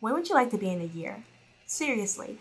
Where 0.00 0.14
would 0.14 0.28
you 0.28 0.34
like 0.36 0.50
to 0.50 0.58
be 0.58 0.68
in 0.70 0.80
a 0.80 0.84
year? 0.84 1.24
Seriously, 1.66 2.38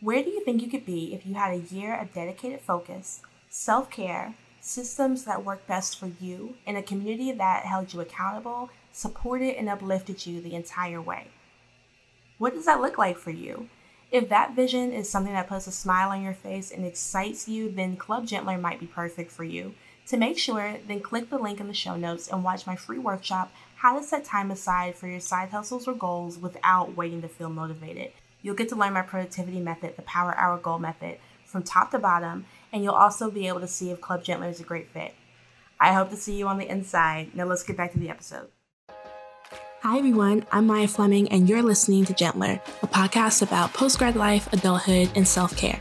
where 0.00 0.22
do 0.22 0.30
you 0.30 0.44
think 0.44 0.62
you 0.62 0.70
could 0.70 0.86
be 0.86 1.12
if 1.12 1.26
you 1.26 1.34
had 1.34 1.52
a 1.52 1.74
year 1.74 1.92
of 1.94 2.14
dedicated 2.14 2.60
focus, 2.60 3.20
self 3.48 3.90
care, 3.90 4.34
systems 4.60 5.24
that 5.24 5.44
work 5.44 5.66
best 5.66 5.98
for 5.98 6.06
you, 6.20 6.54
and 6.64 6.76
a 6.76 6.82
community 6.82 7.32
that 7.32 7.64
held 7.64 7.92
you 7.92 8.00
accountable, 8.00 8.70
supported, 8.92 9.56
and 9.56 9.68
uplifted 9.68 10.24
you 10.24 10.40
the 10.40 10.54
entire 10.54 11.02
way? 11.02 11.26
What 12.38 12.54
does 12.54 12.66
that 12.66 12.80
look 12.80 12.96
like 12.96 13.18
for 13.18 13.32
you? 13.32 13.68
If 14.12 14.28
that 14.28 14.54
vision 14.54 14.92
is 14.92 15.10
something 15.10 15.32
that 15.32 15.48
puts 15.48 15.66
a 15.66 15.72
smile 15.72 16.10
on 16.10 16.22
your 16.22 16.34
face 16.34 16.70
and 16.70 16.86
excites 16.86 17.48
you, 17.48 17.72
then 17.72 17.96
Club 17.96 18.24
Gentler 18.24 18.56
might 18.56 18.78
be 18.78 18.86
perfect 18.86 19.32
for 19.32 19.44
you. 19.44 19.74
To 20.06 20.16
make 20.16 20.38
sure, 20.38 20.76
then 20.86 21.00
click 21.00 21.28
the 21.28 21.38
link 21.38 21.60
in 21.60 21.66
the 21.66 21.74
show 21.74 21.96
notes 21.96 22.28
and 22.28 22.42
watch 22.42 22.66
my 22.66 22.76
free 22.76 22.98
workshop, 22.98 23.52
How 23.80 23.98
to 23.98 24.04
Set 24.04 24.26
Time 24.26 24.50
Aside 24.50 24.94
for 24.94 25.08
Your 25.08 25.20
Side 25.20 25.48
Hustles 25.48 25.88
or 25.88 25.94
Goals 25.94 26.36
Without 26.36 26.98
Waiting 26.98 27.22
to 27.22 27.28
Feel 27.28 27.48
Motivated. 27.48 28.12
You'll 28.42 28.54
get 28.54 28.68
to 28.68 28.76
learn 28.76 28.92
my 28.92 29.00
productivity 29.00 29.58
method, 29.58 29.96
the 29.96 30.02
Power 30.02 30.36
Hour 30.36 30.58
Goal 30.58 30.78
Method, 30.78 31.16
from 31.46 31.62
top 31.62 31.90
to 31.92 31.98
bottom, 31.98 32.44
and 32.74 32.84
you'll 32.84 32.92
also 32.92 33.30
be 33.30 33.48
able 33.48 33.60
to 33.60 33.66
see 33.66 33.90
if 33.90 33.98
Club 34.02 34.22
Gentler 34.22 34.50
is 34.50 34.60
a 34.60 34.64
great 34.64 34.90
fit. 34.90 35.14
I 35.80 35.94
hope 35.94 36.10
to 36.10 36.16
see 36.16 36.36
you 36.36 36.46
on 36.46 36.58
the 36.58 36.68
inside. 36.68 37.34
Now 37.34 37.44
let's 37.44 37.62
get 37.62 37.78
back 37.78 37.92
to 37.92 37.98
the 37.98 38.10
episode. 38.10 38.48
Hi, 39.82 39.96
everyone. 39.96 40.44
I'm 40.52 40.66
Maya 40.66 40.86
Fleming, 40.86 41.32
and 41.32 41.48
you're 41.48 41.62
listening 41.62 42.04
to 42.04 42.12
Gentler, 42.12 42.60
a 42.82 42.86
podcast 42.86 43.40
about 43.40 43.72
postgrad 43.72 44.14
life, 44.14 44.52
adulthood, 44.52 45.10
and 45.14 45.26
self 45.26 45.56
care. 45.56 45.80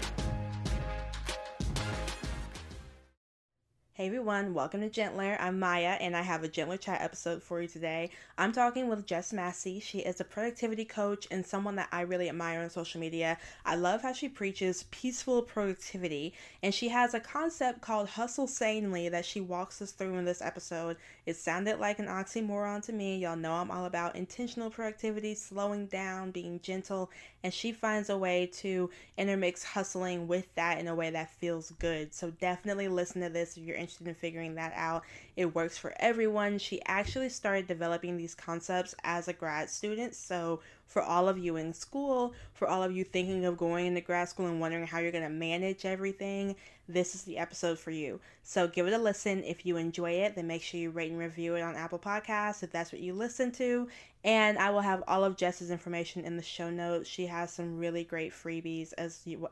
Everyone, 4.10 4.56
welcome 4.56 4.82
to 4.82 4.90
Gentler. 4.90 5.38
I'm 5.40 5.60
Maya 5.60 5.96
and 6.02 6.18
I 6.18 6.24
have 6.24 6.44
a 6.44 6.48
Gentler 6.48 6.78
Chat 6.78 7.00
episode 7.00 7.44
for 7.44 7.62
you 7.62 7.68
today. 7.68 8.10
I'm 8.40 8.52
talking 8.52 8.90
with 8.90 9.06
Jess 9.06 9.32
Massey. 9.32 9.80
She 9.80 10.00
is 10.00 10.20
a 10.20 10.24
productivity 10.24 10.84
coach 10.84 11.28
and 11.30 11.46
someone 11.46 11.76
that 11.76 11.90
I 11.92 12.02
really 12.02 12.28
admire 12.28 12.62
on 12.62 12.72
social 12.72 13.00
media. 13.00 13.38
I 13.68 13.76
love 13.76 14.02
how 14.02 14.14
she 14.14 14.28
preaches 14.28 14.86
peaceful 14.90 15.44
productivity 15.44 16.34
and 16.64 16.74
she 16.74 16.90
has 16.90 17.14
a 17.14 17.20
concept 17.20 17.82
called 17.82 18.10
hustle 18.10 18.48
sanely 18.48 19.10
that 19.10 19.26
she 19.26 19.42
walks 19.42 19.80
us 19.80 19.92
through 19.92 20.16
in 20.16 20.26
this 20.26 20.42
episode. 20.42 20.98
It 21.28 21.36
sounded 21.36 21.80
like 21.80 22.00
an 22.00 22.08
oxymoron 22.08 22.82
to 22.86 22.94
me. 22.94 23.20
Y'all 23.20 23.36
know 23.36 23.54
I'm 23.54 23.70
all 23.70 23.86
about 23.86 24.16
intentional 24.16 24.72
productivity, 24.72 25.36
slowing 25.36 25.86
down, 25.86 26.32
being 26.32 26.60
gentle, 26.62 27.12
and 27.44 27.54
she 27.54 27.72
finds 27.72 28.10
a 28.10 28.18
way 28.18 28.48
to 28.54 28.90
intermix 29.18 29.64
hustling 29.64 30.28
with 30.28 30.48
that 30.56 30.80
in 30.80 30.88
a 30.88 30.96
way 30.96 31.12
that 31.12 31.30
feels 31.30 31.70
good. 31.78 32.16
So 32.16 32.32
definitely 32.32 32.88
listen 32.88 33.22
to 33.22 33.30
this 33.30 33.56
if 33.56 33.64
you're 33.64 33.76
interested 33.76 33.99
in 34.06 34.14
figuring 34.14 34.56
that 34.56 34.74
out. 34.76 35.04
It 35.36 35.54
works 35.54 35.78
for 35.78 35.94
everyone. 36.00 36.58
She 36.58 36.82
actually 36.86 37.30
started 37.30 37.68
developing 37.68 38.18
these 38.18 38.36
concepts 38.36 38.96
as 39.04 39.28
a 39.28 39.34
grad 39.34 39.70
student. 39.70 40.16
So 40.16 40.62
for 40.88 41.02
all 41.02 41.28
of 41.28 41.38
you 41.38 41.58
in 41.58 41.74
school, 41.74 42.34
for 42.54 42.68
all 42.68 42.82
of 42.82 42.96
you 42.96 43.04
thinking 43.04 43.46
of 43.46 43.58
going 43.58 43.88
into 43.88 44.02
grad 44.02 44.30
school 44.30 44.48
and 44.48 44.60
wondering 44.60 44.88
how 44.88 45.00
you're 45.00 45.12
going 45.12 45.24
to 45.24 45.30
manage 45.30 45.86
everything, 45.86 46.56
this 46.88 47.14
is 47.14 47.24
the 47.24 47.38
episode 47.38 47.78
for 47.78 47.92
you. 47.92 48.20
So 48.44 48.68
give 48.68 48.88
it 48.88 48.94
a 48.94 48.98
listen. 48.98 49.44
If 49.44 49.66
you 49.66 49.78
enjoy 49.78 50.12
it, 50.12 50.36
then 50.36 50.48
make 50.48 50.64
sure 50.64 50.80
you 50.80 50.90
rate 50.90 51.12
and 51.12 51.20
review 51.20 51.56
it 51.56 51.62
on 51.62 51.76
Apple 51.76 52.00
Podcasts 52.00 52.64
if 52.64 52.72
that's 52.72 52.92
what 52.92 53.02
you 53.02 53.14
listen 53.14 53.52
to. 53.54 53.88
And 54.24 54.58
I 54.58 54.72
will 54.72 54.82
have 54.82 55.04
all 55.08 55.24
of 55.24 55.38
Jess's 55.38 55.72
information 55.72 56.26
in 56.26 56.36
the 56.36 56.44
show 56.44 56.70
notes. 56.70 57.08
She 57.08 57.28
has 57.28 57.52
some 57.52 57.78
really 57.78 58.04
great 58.04 58.34
freebies 58.34 58.94
as 58.98 59.22
you. 59.26 59.48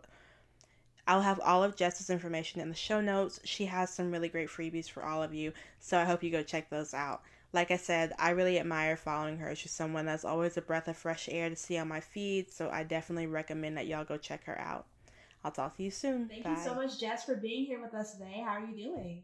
I'll 1.08 1.22
have 1.22 1.40
all 1.40 1.64
of 1.64 1.78
Jess's 1.78 2.10
information 2.10 2.60
in 2.60 2.68
the 2.68 2.76
show 2.76 3.00
notes. 3.00 3.40
She 3.46 3.66
has 3.66 3.90
some 3.90 4.12
really 4.12 4.28
great 4.28 4.50
freebies 4.50 4.90
for 4.90 5.04
all 5.04 5.24
of 5.24 5.34
you. 5.34 5.54
So 5.80 5.98
I 5.98 6.04
hope 6.04 6.22
you 6.22 6.30
go 6.30 6.44
check 6.44 6.70
those 6.70 6.94
out. 6.94 7.22
Like 7.54 7.72
I 7.72 7.78
said, 7.78 8.14
I 8.20 8.32
really 8.32 8.60
admire 8.60 8.98
following 8.98 9.38
her. 9.38 9.56
She's 9.56 9.72
someone 9.72 10.06
that's 10.06 10.26
always 10.26 10.58
a 10.58 10.62
breath 10.62 10.90
of 10.90 10.98
fresh 10.98 11.30
air 11.32 11.50
to 11.50 11.56
see 11.56 11.78
on 11.78 11.88
my 11.88 12.02
feed. 12.02 12.52
So 12.52 12.70
I 12.70 12.84
definitely 12.84 13.28
recommend 13.28 13.78
that 13.78 13.88
y'all 13.88 14.04
go 14.04 14.18
check 14.18 14.44
her 14.44 14.60
out. 14.60 14.86
I'll 15.46 15.52
talk 15.52 15.78
to 15.78 15.84
you 15.84 15.92
soon. 15.92 16.28
Thank 16.28 16.44
Bye. 16.44 16.52
you 16.52 16.58
so 16.58 16.76
much, 16.76 17.00
Jess, 17.00 17.24
for 17.24 17.36
being 17.36 17.66
here 17.66 17.82
with 17.82 17.94
us 17.94 18.14
today. 18.14 18.44
How 18.46 18.56
are 18.56 18.66
you 18.66 18.76
doing? 18.76 19.24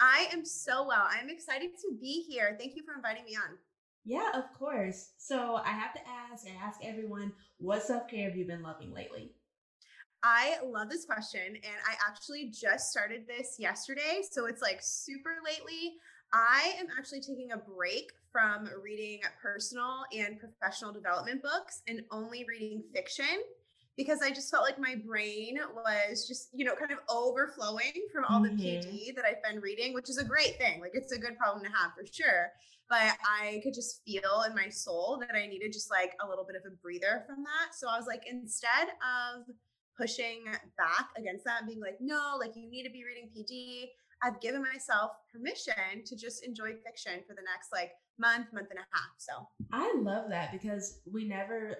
I 0.00 0.26
am 0.32 0.44
so 0.44 0.84
well. 0.88 1.06
I'm 1.08 1.30
excited 1.30 1.70
to 1.82 1.96
be 2.00 2.24
here. 2.28 2.56
Thank 2.58 2.74
you 2.74 2.82
for 2.82 2.94
inviting 2.94 3.24
me 3.24 3.36
on. 3.36 3.58
Yeah, 4.04 4.30
of 4.34 4.52
course. 4.58 5.10
So 5.18 5.56
I 5.56 5.68
have 5.68 5.92
to 5.94 6.00
ask, 6.08 6.46
I 6.46 6.66
ask 6.66 6.80
everyone, 6.82 7.32
what 7.58 7.84
self 7.84 8.08
care 8.08 8.28
have 8.28 8.36
you 8.36 8.44
been 8.44 8.62
loving 8.62 8.92
lately? 8.92 9.35
I 10.22 10.56
love 10.64 10.88
this 10.88 11.04
question. 11.04 11.46
And 11.46 11.76
I 11.86 11.94
actually 12.08 12.50
just 12.50 12.90
started 12.90 13.26
this 13.26 13.56
yesterday. 13.58 14.22
So 14.30 14.46
it's 14.46 14.62
like 14.62 14.78
super 14.82 15.36
lately. 15.44 15.94
I 16.32 16.74
am 16.78 16.86
actually 16.98 17.20
taking 17.20 17.52
a 17.52 17.56
break 17.56 18.10
from 18.32 18.68
reading 18.82 19.20
personal 19.40 20.04
and 20.16 20.38
professional 20.38 20.92
development 20.92 21.42
books 21.42 21.82
and 21.86 22.02
only 22.10 22.44
reading 22.48 22.82
fiction 22.94 23.42
because 23.96 24.20
I 24.22 24.30
just 24.30 24.50
felt 24.50 24.62
like 24.62 24.78
my 24.78 24.96
brain 25.06 25.58
was 25.74 26.28
just, 26.28 26.50
you 26.52 26.64
know, 26.64 26.74
kind 26.74 26.92
of 26.92 26.98
overflowing 27.08 27.92
from 28.12 28.24
all 28.28 28.42
mm-hmm. 28.42 28.56
the 28.56 28.62
PD 28.62 29.14
that 29.16 29.24
I've 29.24 29.42
been 29.42 29.62
reading, 29.62 29.94
which 29.94 30.10
is 30.10 30.18
a 30.18 30.24
great 30.24 30.58
thing. 30.58 30.80
Like 30.80 30.90
it's 30.94 31.12
a 31.12 31.18
good 31.18 31.38
problem 31.38 31.64
to 31.64 31.70
have 31.70 31.92
for 31.96 32.04
sure. 32.10 32.50
But 32.88 33.16
I 33.40 33.60
could 33.64 33.74
just 33.74 34.02
feel 34.04 34.44
in 34.46 34.54
my 34.54 34.68
soul 34.68 35.18
that 35.20 35.34
I 35.34 35.46
needed 35.46 35.72
just 35.72 35.90
like 35.90 36.12
a 36.22 36.28
little 36.28 36.44
bit 36.44 36.56
of 36.56 36.62
a 36.70 36.76
breather 36.76 37.24
from 37.26 37.42
that. 37.42 37.74
So 37.74 37.88
I 37.88 37.96
was 37.96 38.06
like, 38.06 38.24
instead 38.30 38.88
of 39.02 39.46
pushing 39.98 40.44
back 40.76 41.08
against 41.16 41.44
that 41.44 41.60
and 41.60 41.68
being 41.68 41.80
like, 41.80 41.98
no, 42.00 42.36
like 42.38 42.56
you 42.56 42.68
need 42.70 42.84
to 42.84 42.90
be 42.90 43.04
reading 43.04 43.30
PD, 43.36 43.88
I've 44.22 44.40
given 44.40 44.62
myself 44.62 45.12
permission 45.32 46.04
to 46.04 46.16
just 46.16 46.44
enjoy 46.44 46.72
fiction 46.84 47.20
for 47.26 47.34
the 47.34 47.42
next 47.42 47.72
like 47.72 47.92
month, 48.18 48.46
month 48.52 48.68
and 48.70 48.78
a 48.78 48.86
half. 48.92 49.14
So 49.18 49.32
I 49.72 49.94
love 49.98 50.30
that 50.30 50.52
because 50.52 51.00
we 51.10 51.26
never 51.26 51.76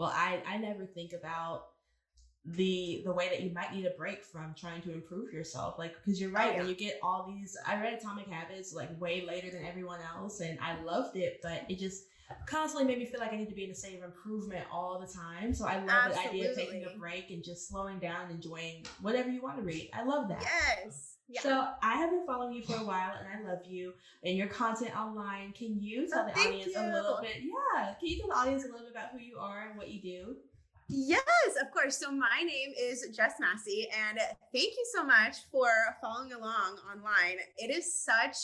well 0.00 0.12
i 0.14 0.42
i 0.48 0.56
never 0.56 0.86
think 0.86 1.12
about 1.12 1.64
the 2.46 3.02
the 3.04 3.12
way 3.12 3.28
that 3.28 3.42
you 3.42 3.52
might 3.52 3.72
need 3.74 3.84
a 3.84 3.90
break 3.98 4.24
from 4.24 4.54
trying 4.58 4.80
to 4.80 4.92
improve 4.92 5.30
yourself 5.30 5.78
like 5.78 5.94
because 6.02 6.18
you're 6.18 6.30
oh, 6.30 6.34
right 6.34 6.48
oh, 6.48 6.52
yeah. 6.52 6.58
when 6.60 6.68
you 6.68 6.74
get 6.74 6.98
all 7.02 7.26
these 7.28 7.56
i 7.66 7.78
read 7.78 7.92
atomic 7.92 8.26
habits 8.26 8.72
like 8.72 8.88
way 8.98 9.24
later 9.26 9.50
than 9.50 9.64
everyone 9.64 10.00
else 10.16 10.40
and 10.40 10.58
i 10.60 10.80
loved 10.82 11.16
it 11.16 11.38
but 11.42 11.66
it 11.68 11.78
just 11.78 12.04
constantly 12.46 12.86
made 12.86 12.98
me 12.98 13.06
feel 13.06 13.20
like 13.20 13.32
i 13.32 13.36
need 13.36 13.48
to 13.48 13.54
be 13.54 13.64
in 13.64 13.70
a 13.70 13.74
state 13.74 13.98
of 13.98 14.04
improvement 14.04 14.64
all 14.72 14.98
the 14.98 15.06
time 15.06 15.52
so 15.54 15.66
i 15.66 15.76
love 15.78 15.88
Absolutely. 15.88 16.22
the 16.22 16.28
idea 16.28 16.50
of 16.50 16.56
taking 16.56 16.84
a 16.84 16.98
break 16.98 17.30
and 17.30 17.42
just 17.44 17.68
slowing 17.68 17.98
down 17.98 18.22
and 18.26 18.32
enjoying 18.32 18.84
whatever 19.00 19.28
you 19.28 19.42
want 19.42 19.56
to 19.56 19.62
read 19.62 19.90
i 19.94 20.04
love 20.04 20.28
that 20.28 20.42
yes 20.42 21.16
yeah. 21.32 21.42
So 21.42 21.68
I 21.80 21.94
have 21.94 22.10
been 22.10 22.26
following 22.26 22.54
you 22.54 22.64
for 22.64 22.74
a 22.74 22.84
while, 22.84 23.12
and 23.16 23.28
I 23.28 23.48
love 23.48 23.60
you 23.64 23.92
and 24.24 24.36
your 24.36 24.48
content 24.48 24.98
online. 24.98 25.52
Can 25.52 25.80
you 25.80 26.08
oh, 26.08 26.10
tell 26.12 26.24
oh, 26.24 26.32
the 26.34 26.40
audience 26.40 26.72
you. 26.74 26.80
a 26.80 26.86
little 26.92 27.18
bit? 27.22 27.36
Yeah, 27.36 27.94
can 28.00 28.08
you 28.08 28.18
tell 28.18 28.28
the 28.30 28.34
audience 28.34 28.64
a 28.64 28.66
little 28.66 28.80
bit 28.80 28.90
about 28.90 29.10
who 29.12 29.20
you 29.20 29.38
are 29.38 29.68
and 29.68 29.78
what 29.78 29.88
you 29.88 30.02
do? 30.02 30.36
Yes, 30.88 31.22
of 31.62 31.70
course. 31.70 31.96
So 31.96 32.10
my 32.10 32.42
name 32.44 32.72
is 32.76 33.06
Jess 33.16 33.34
Massey, 33.38 33.86
and 33.96 34.18
thank 34.52 34.72
you 34.76 34.84
so 34.92 35.04
much 35.04 35.36
for 35.52 35.68
following 36.00 36.32
along 36.32 36.78
online. 36.90 37.36
It 37.58 37.70
is 37.70 38.02
such 38.04 38.36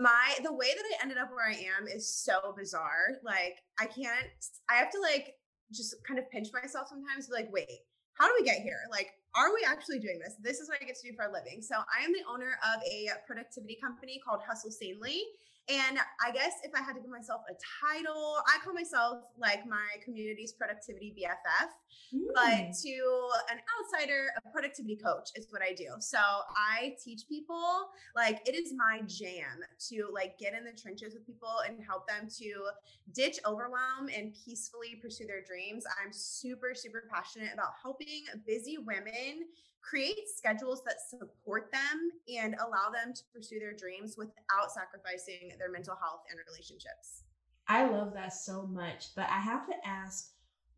my 0.00 0.34
the 0.42 0.52
way 0.52 0.68
that 0.74 0.84
I 0.84 1.02
ended 1.02 1.18
up 1.18 1.30
where 1.30 1.46
I 1.46 1.58
am 1.78 1.88
is 1.88 2.08
so 2.08 2.54
bizarre. 2.56 3.18
Like 3.24 3.58
I 3.78 3.86
can't. 3.86 4.26
I 4.70 4.74
have 4.74 4.90
to 4.90 5.00
like 5.00 5.34
just 5.72 5.94
kind 6.06 6.18
of 6.18 6.30
pinch 6.30 6.48
myself 6.52 6.88
sometimes. 6.88 7.28
Like, 7.30 7.48
wait, 7.52 7.84
how 8.14 8.26
do 8.26 8.34
we 8.38 8.44
get 8.44 8.62
here? 8.62 8.80
Like, 8.90 9.10
are 9.34 9.52
we 9.54 9.64
actually 9.66 9.98
doing 9.98 10.18
this? 10.18 10.34
This 10.42 10.60
is 10.60 10.68
what 10.68 10.78
I 10.82 10.86
get 10.86 10.96
to 10.96 11.10
do 11.10 11.16
for 11.16 11.26
a 11.26 11.32
living. 11.32 11.62
So 11.62 11.76
I 11.76 12.04
am 12.04 12.12
the 12.12 12.24
owner 12.30 12.58
of 12.74 12.80
a 12.82 13.08
productivity 13.26 13.78
company 13.80 14.20
called 14.24 14.40
Hustle 14.46 14.70
Sanely. 14.70 15.22
And 15.68 15.98
I 16.24 16.30
guess 16.32 16.52
if 16.64 16.72
I 16.74 16.82
had 16.82 16.94
to 16.94 17.00
give 17.00 17.10
myself 17.10 17.42
a 17.48 17.54
title, 17.86 18.36
I 18.46 18.58
call 18.64 18.72
myself 18.72 19.18
like 19.36 19.66
my 19.66 19.86
community's 20.02 20.52
productivity 20.52 21.14
BFF. 21.14 21.68
Mm. 22.14 22.26
But 22.34 22.74
to 22.82 23.28
an 23.52 23.60
outsider, 23.76 24.28
a 24.38 24.50
productivity 24.50 24.96
coach 24.96 25.28
is 25.36 25.48
what 25.50 25.60
I 25.60 25.74
do. 25.74 25.88
So 26.00 26.18
I 26.18 26.96
teach 27.04 27.28
people 27.28 27.90
like 28.16 28.40
it 28.48 28.54
is 28.54 28.72
my 28.74 29.02
jam 29.06 29.60
to 29.90 30.08
like 30.12 30.38
get 30.38 30.54
in 30.54 30.64
the 30.64 30.72
trenches 30.72 31.12
with 31.12 31.26
people 31.26 31.60
and 31.66 31.76
help 31.86 32.08
them 32.08 32.28
to 32.38 32.54
ditch 33.12 33.38
overwhelm 33.44 34.08
and 34.16 34.34
peacefully 34.44 34.98
pursue 35.02 35.26
their 35.26 35.42
dreams. 35.42 35.84
I'm 36.02 36.12
super, 36.12 36.72
super 36.74 37.04
passionate 37.12 37.50
about 37.52 37.72
helping 37.82 38.24
busy 38.46 38.78
women 38.78 39.44
create 39.82 40.28
schedules 40.34 40.82
that 40.84 40.96
support 41.08 41.70
them 41.72 42.10
and 42.36 42.54
allow 42.54 42.90
them 42.90 43.14
to 43.14 43.22
pursue 43.32 43.58
their 43.58 43.74
dreams 43.74 44.16
without 44.18 44.70
sacrificing 44.72 45.52
their 45.58 45.70
mental 45.70 45.96
health 46.00 46.22
and 46.30 46.38
relationships. 46.46 47.24
I 47.66 47.88
love 47.88 48.14
that 48.14 48.32
so 48.32 48.66
much, 48.66 49.14
but 49.14 49.26
I 49.30 49.38
have 49.38 49.66
to 49.66 49.74
ask 49.84 50.30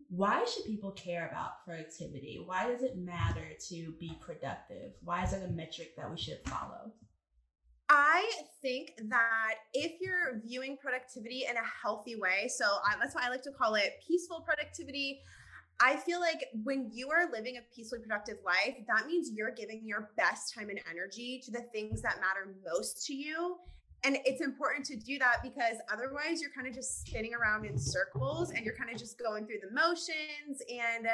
why 0.09 0.45
should 0.45 0.65
people 0.65 0.91
care 0.91 1.29
about 1.29 1.65
productivity? 1.65 2.43
Why 2.45 2.69
does 2.69 2.83
it 2.83 2.99
matter 2.99 3.47
to 3.69 3.95
be 4.01 4.19
productive? 4.21 4.93
Why 5.05 5.23
is 5.23 5.33
it 5.33 5.49
a 5.49 5.53
metric 5.53 5.95
that 5.97 6.11
we 6.11 6.19
should 6.19 6.41
follow? 6.47 6.93
I 7.89 8.29
think 8.61 8.95
that 9.09 9.55
if 9.73 10.01
you're 10.01 10.41
viewing 10.45 10.77
productivity 10.77 11.45
in 11.49 11.57
a 11.57 11.83
healthy 11.83 12.17
way, 12.17 12.49
so 12.49 12.65
I, 12.65 12.95
that's 13.01 13.15
why 13.15 13.23
I 13.25 13.31
like 13.31 13.43
to 13.43 13.53
call 13.53 13.75
it 13.75 14.03
peaceful 14.07 14.41
productivity. 14.41 15.21
I 15.83 15.97
feel 15.97 16.21
like 16.21 16.47
when 16.63 16.91
you 16.93 17.11
are 17.11 17.31
living 17.33 17.57
a 17.57 17.75
peacefully 17.75 18.03
productive 18.03 18.37
life, 18.45 18.77
that 18.87 19.07
means 19.07 19.31
you're 19.35 19.51
giving 19.51 19.83
your 19.85 20.11
best 20.17 20.55
time 20.55 20.69
and 20.69 20.81
energy 20.91 21.41
to 21.45 21.51
the 21.51 21.63
things 21.73 22.03
that 22.03 22.17
matter 22.21 22.55
most 22.65 23.07
to 23.07 23.15
you 23.15 23.57
and 24.05 24.17
it's 24.25 24.41
important 24.41 24.87
to 24.87 24.97
do 24.97 25.19
that 25.19 25.37
because 25.43 25.77
otherwise 25.93 26.41
you're 26.41 26.53
kind 26.53 26.67
of 26.67 26.75
just 26.75 27.07
spinning 27.07 27.35
around 27.35 27.67
in 27.67 27.79
circles 27.79 28.51
and 28.51 28.65
you're 28.65 28.77
kind 28.77 28.91
of 28.91 28.99
just 28.99 29.19
going 29.19 29.47
through 29.47 29.61
the 29.63 29.75
motions 29.75 30.63
and 30.71 31.07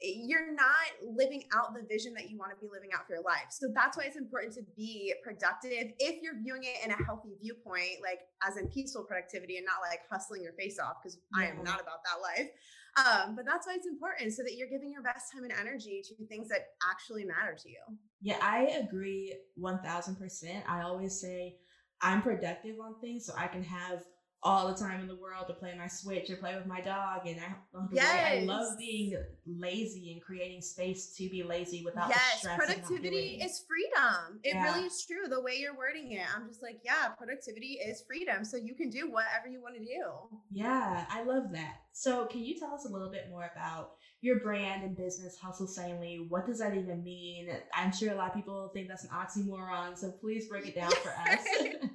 you're 0.00 0.54
not 0.54 0.88
living 1.04 1.42
out 1.52 1.74
the 1.74 1.82
vision 1.82 2.14
that 2.14 2.30
you 2.30 2.38
want 2.38 2.52
to 2.52 2.56
be 2.56 2.70
living 2.72 2.90
out 2.94 3.06
for 3.06 3.14
your 3.14 3.22
life. 3.22 3.50
So 3.50 3.66
that's 3.74 3.96
why 3.96 4.04
it's 4.04 4.16
important 4.16 4.54
to 4.54 4.62
be 4.76 5.12
productive 5.24 5.92
if 5.98 6.22
you're 6.22 6.38
viewing 6.40 6.62
it 6.62 6.84
in 6.84 6.92
a 6.92 7.04
healthy 7.04 7.34
viewpoint, 7.42 7.98
like 8.00 8.20
as 8.46 8.56
in 8.56 8.68
peaceful 8.68 9.02
productivity 9.02 9.56
and 9.56 9.66
not 9.66 9.82
like 9.82 10.00
hustling 10.10 10.42
your 10.42 10.52
face 10.52 10.78
off, 10.78 11.02
because. 11.02 11.18
I 11.36 11.46
am 11.46 11.64
not 11.64 11.80
about 11.80 12.04
that 12.04 12.22
life. 12.22 12.48
Um, 12.96 13.36
but 13.36 13.44
that's 13.44 13.66
why 13.66 13.74
it's 13.74 13.86
important 13.86 14.32
so 14.32 14.42
that 14.42 14.56
you're 14.56 14.68
giving 14.68 14.90
your 14.90 15.02
best 15.02 15.32
time 15.32 15.44
and 15.44 15.52
energy 15.52 16.02
to 16.08 16.26
things 16.26 16.48
that 16.48 16.66
actually 16.90 17.24
matter 17.24 17.56
to 17.62 17.68
you. 17.68 17.78
Yeah, 18.20 18.38
I 18.42 18.80
agree 18.82 19.36
1000%. 19.60 20.62
I 20.68 20.82
always 20.82 21.20
say 21.20 21.56
I'm 22.00 22.22
productive 22.22 22.76
on 22.82 23.00
things 23.00 23.26
so 23.26 23.34
I 23.36 23.46
can 23.46 23.62
have 23.62 24.02
all 24.42 24.68
the 24.68 24.74
time 24.74 25.00
in 25.00 25.08
the 25.08 25.16
world 25.16 25.46
to 25.48 25.54
play 25.54 25.74
my 25.76 25.88
Switch 25.88 26.30
or 26.30 26.36
play 26.36 26.54
with 26.54 26.66
my 26.66 26.80
dog. 26.80 27.26
And 27.26 27.40
I, 27.40 27.54
oh, 27.74 27.88
yes. 27.92 28.42
I 28.42 28.44
love 28.44 28.78
being 28.78 29.20
lazy 29.46 30.12
and 30.12 30.22
creating 30.22 30.60
space 30.60 31.14
to 31.16 31.28
be 31.28 31.42
lazy 31.42 31.82
without 31.84 32.12
stress. 32.12 32.44
yes, 32.44 32.56
productivity 32.56 33.40
is 33.42 33.64
freedom. 33.66 34.38
It 34.44 34.54
yeah. 34.54 34.64
really 34.64 34.86
is 34.86 35.04
true. 35.04 35.28
The 35.28 35.40
way 35.40 35.56
you're 35.58 35.76
wording 35.76 36.12
it, 36.12 36.24
I'm 36.34 36.46
just 36.46 36.62
like, 36.62 36.80
yeah, 36.84 37.08
productivity 37.16 37.78
is 37.84 38.04
freedom. 38.06 38.44
So 38.44 38.56
you 38.56 38.74
can 38.74 38.90
do 38.90 39.10
whatever 39.10 39.48
you 39.48 39.60
want 39.60 39.74
to 39.74 39.84
do. 39.84 40.38
Yeah, 40.52 41.04
I 41.10 41.24
love 41.24 41.50
that. 41.52 41.78
So 41.92 42.26
can 42.26 42.44
you 42.44 42.56
tell 42.56 42.72
us 42.72 42.84
a 42.84 42.92
little 42.92 43.10
bit 43.10 43.28
more 43.30 43.50
about 43.52 43.94
your 44.20 44.38
brand 44.38 44.84
and 44.84 44.96
business, 44.96 45.36
Hustle 45.36 45.66
Sanely? 45.66 46.26
What 46.28 46.46
does 46.46 46.60
that 46.60 46.76
even 46.76 47.02
mean? 47.02 47.50
I'm 47.74 47.92
sure 47.92 48.12
a 48.12 48.16
lot 48.16 48.28
of 48.28 48.34
people 48.34 48.70
think 48.72 48.86
that's 48.86 49.04
an 49.04 49.10
oxymoron. 49.10 49.98
So 49.98 50.12
please 50.12 50.46
break 50.46 50.68
it 50.68 50.76
down 50.76 50.92
for 50.92 51.10
us. 51.28 51.44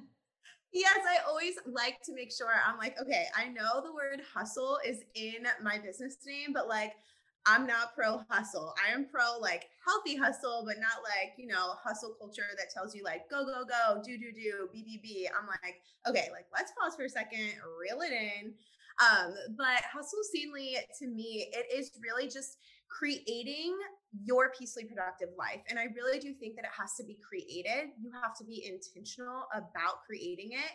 Yes, 0.74 0.98
I 1.08 1.22
always 1.28 1.54
like 1.66 2.02
to 2.02 2.12
make 2.12 2.32
sure 2.32 2.48
I'm 2.66 2.76
like, 2.78 3.00
okay, 3.00 3.26
I 3.36 3.48
know 3.48 3.80
the 3.80 3.92
word 3.94 4.20
hustle 4.34 4.78
is 4.84 5.04
in 5.14 5.46
my 5.62 5.78
business 5.78 6.16
name, 6.26 6.52
but 6.52 6.66
like, 6.66 6.94
I'm 7.46 7.64
not 7.64 7.94
pro 7.94 8.22
hustle. 8.28 8.74
I 8.84 8.92
am 8.92 9.06
pro 9.06 9.38
like 9.40 9.68
healthy 9.86 10.16
hustle, 10.16 10.64
but 10.66 10.76
not 10.80 11.04
like, 11.04 11.34
you 11.36 11.46
know, 11.46 11.74
hustle 11.84 12.16
culture 12.18 12.42
that 12.58 12.72
tells 12.74 12.92
you 12.94 13.04
like 13.04 13.30
go, 13.30 13.44
go, 13.44 13.64
go, 13.64 14.02
do, 14.04 14.18
do, 14.18 14.32
do, 14.32 14.68
B, 14.72 14.82
B, 14.84 14.98
B. 15.00 15.28
I'm 15.28 15.46
like, 15.46 15.80
okay, 16.08 16.28
like 16.32 16.46
let's 16.52 16.72
pause 16.80 16.96
for 16.96 17.04
a 17.04 17.08
second, 17.08 17.52
reel 17.78 18.00
it 18.00 18.12
in. 18.12 18.54
Um, 19.00 19.34
but 19.56 19.82
hustle 19.92 20.20
sanely 20.32 20.76
to 20.98 21.06
me, 21.06 21.48
it 21.52 21.66
is 21.72 21.92
really 22.02 22.28
just 22.28 22.58
creating 22.96 23.76
your 24.22 24.52
peacefully 24.56 24.84
productive 24.84 25.30
life. 25.36 25.60
And 25.68 25.78
I 25.78 25.86
really 25.96 26.20
do 26.20 26.32
think 26.32 26.54
that 26.56 26.64
it 26.64 26.70
has 26.78 26.94
to 26.96 27.04
be 27.04 27.18
created. 27.26 27.90
You 28.00 28.12
have 28.22 28.36
to 28.38 28.44
be 28.44 28.64
intentional 28.64 29.46
about 29.52 30.04
creating 30.06 30.52
it. 30.52 30.72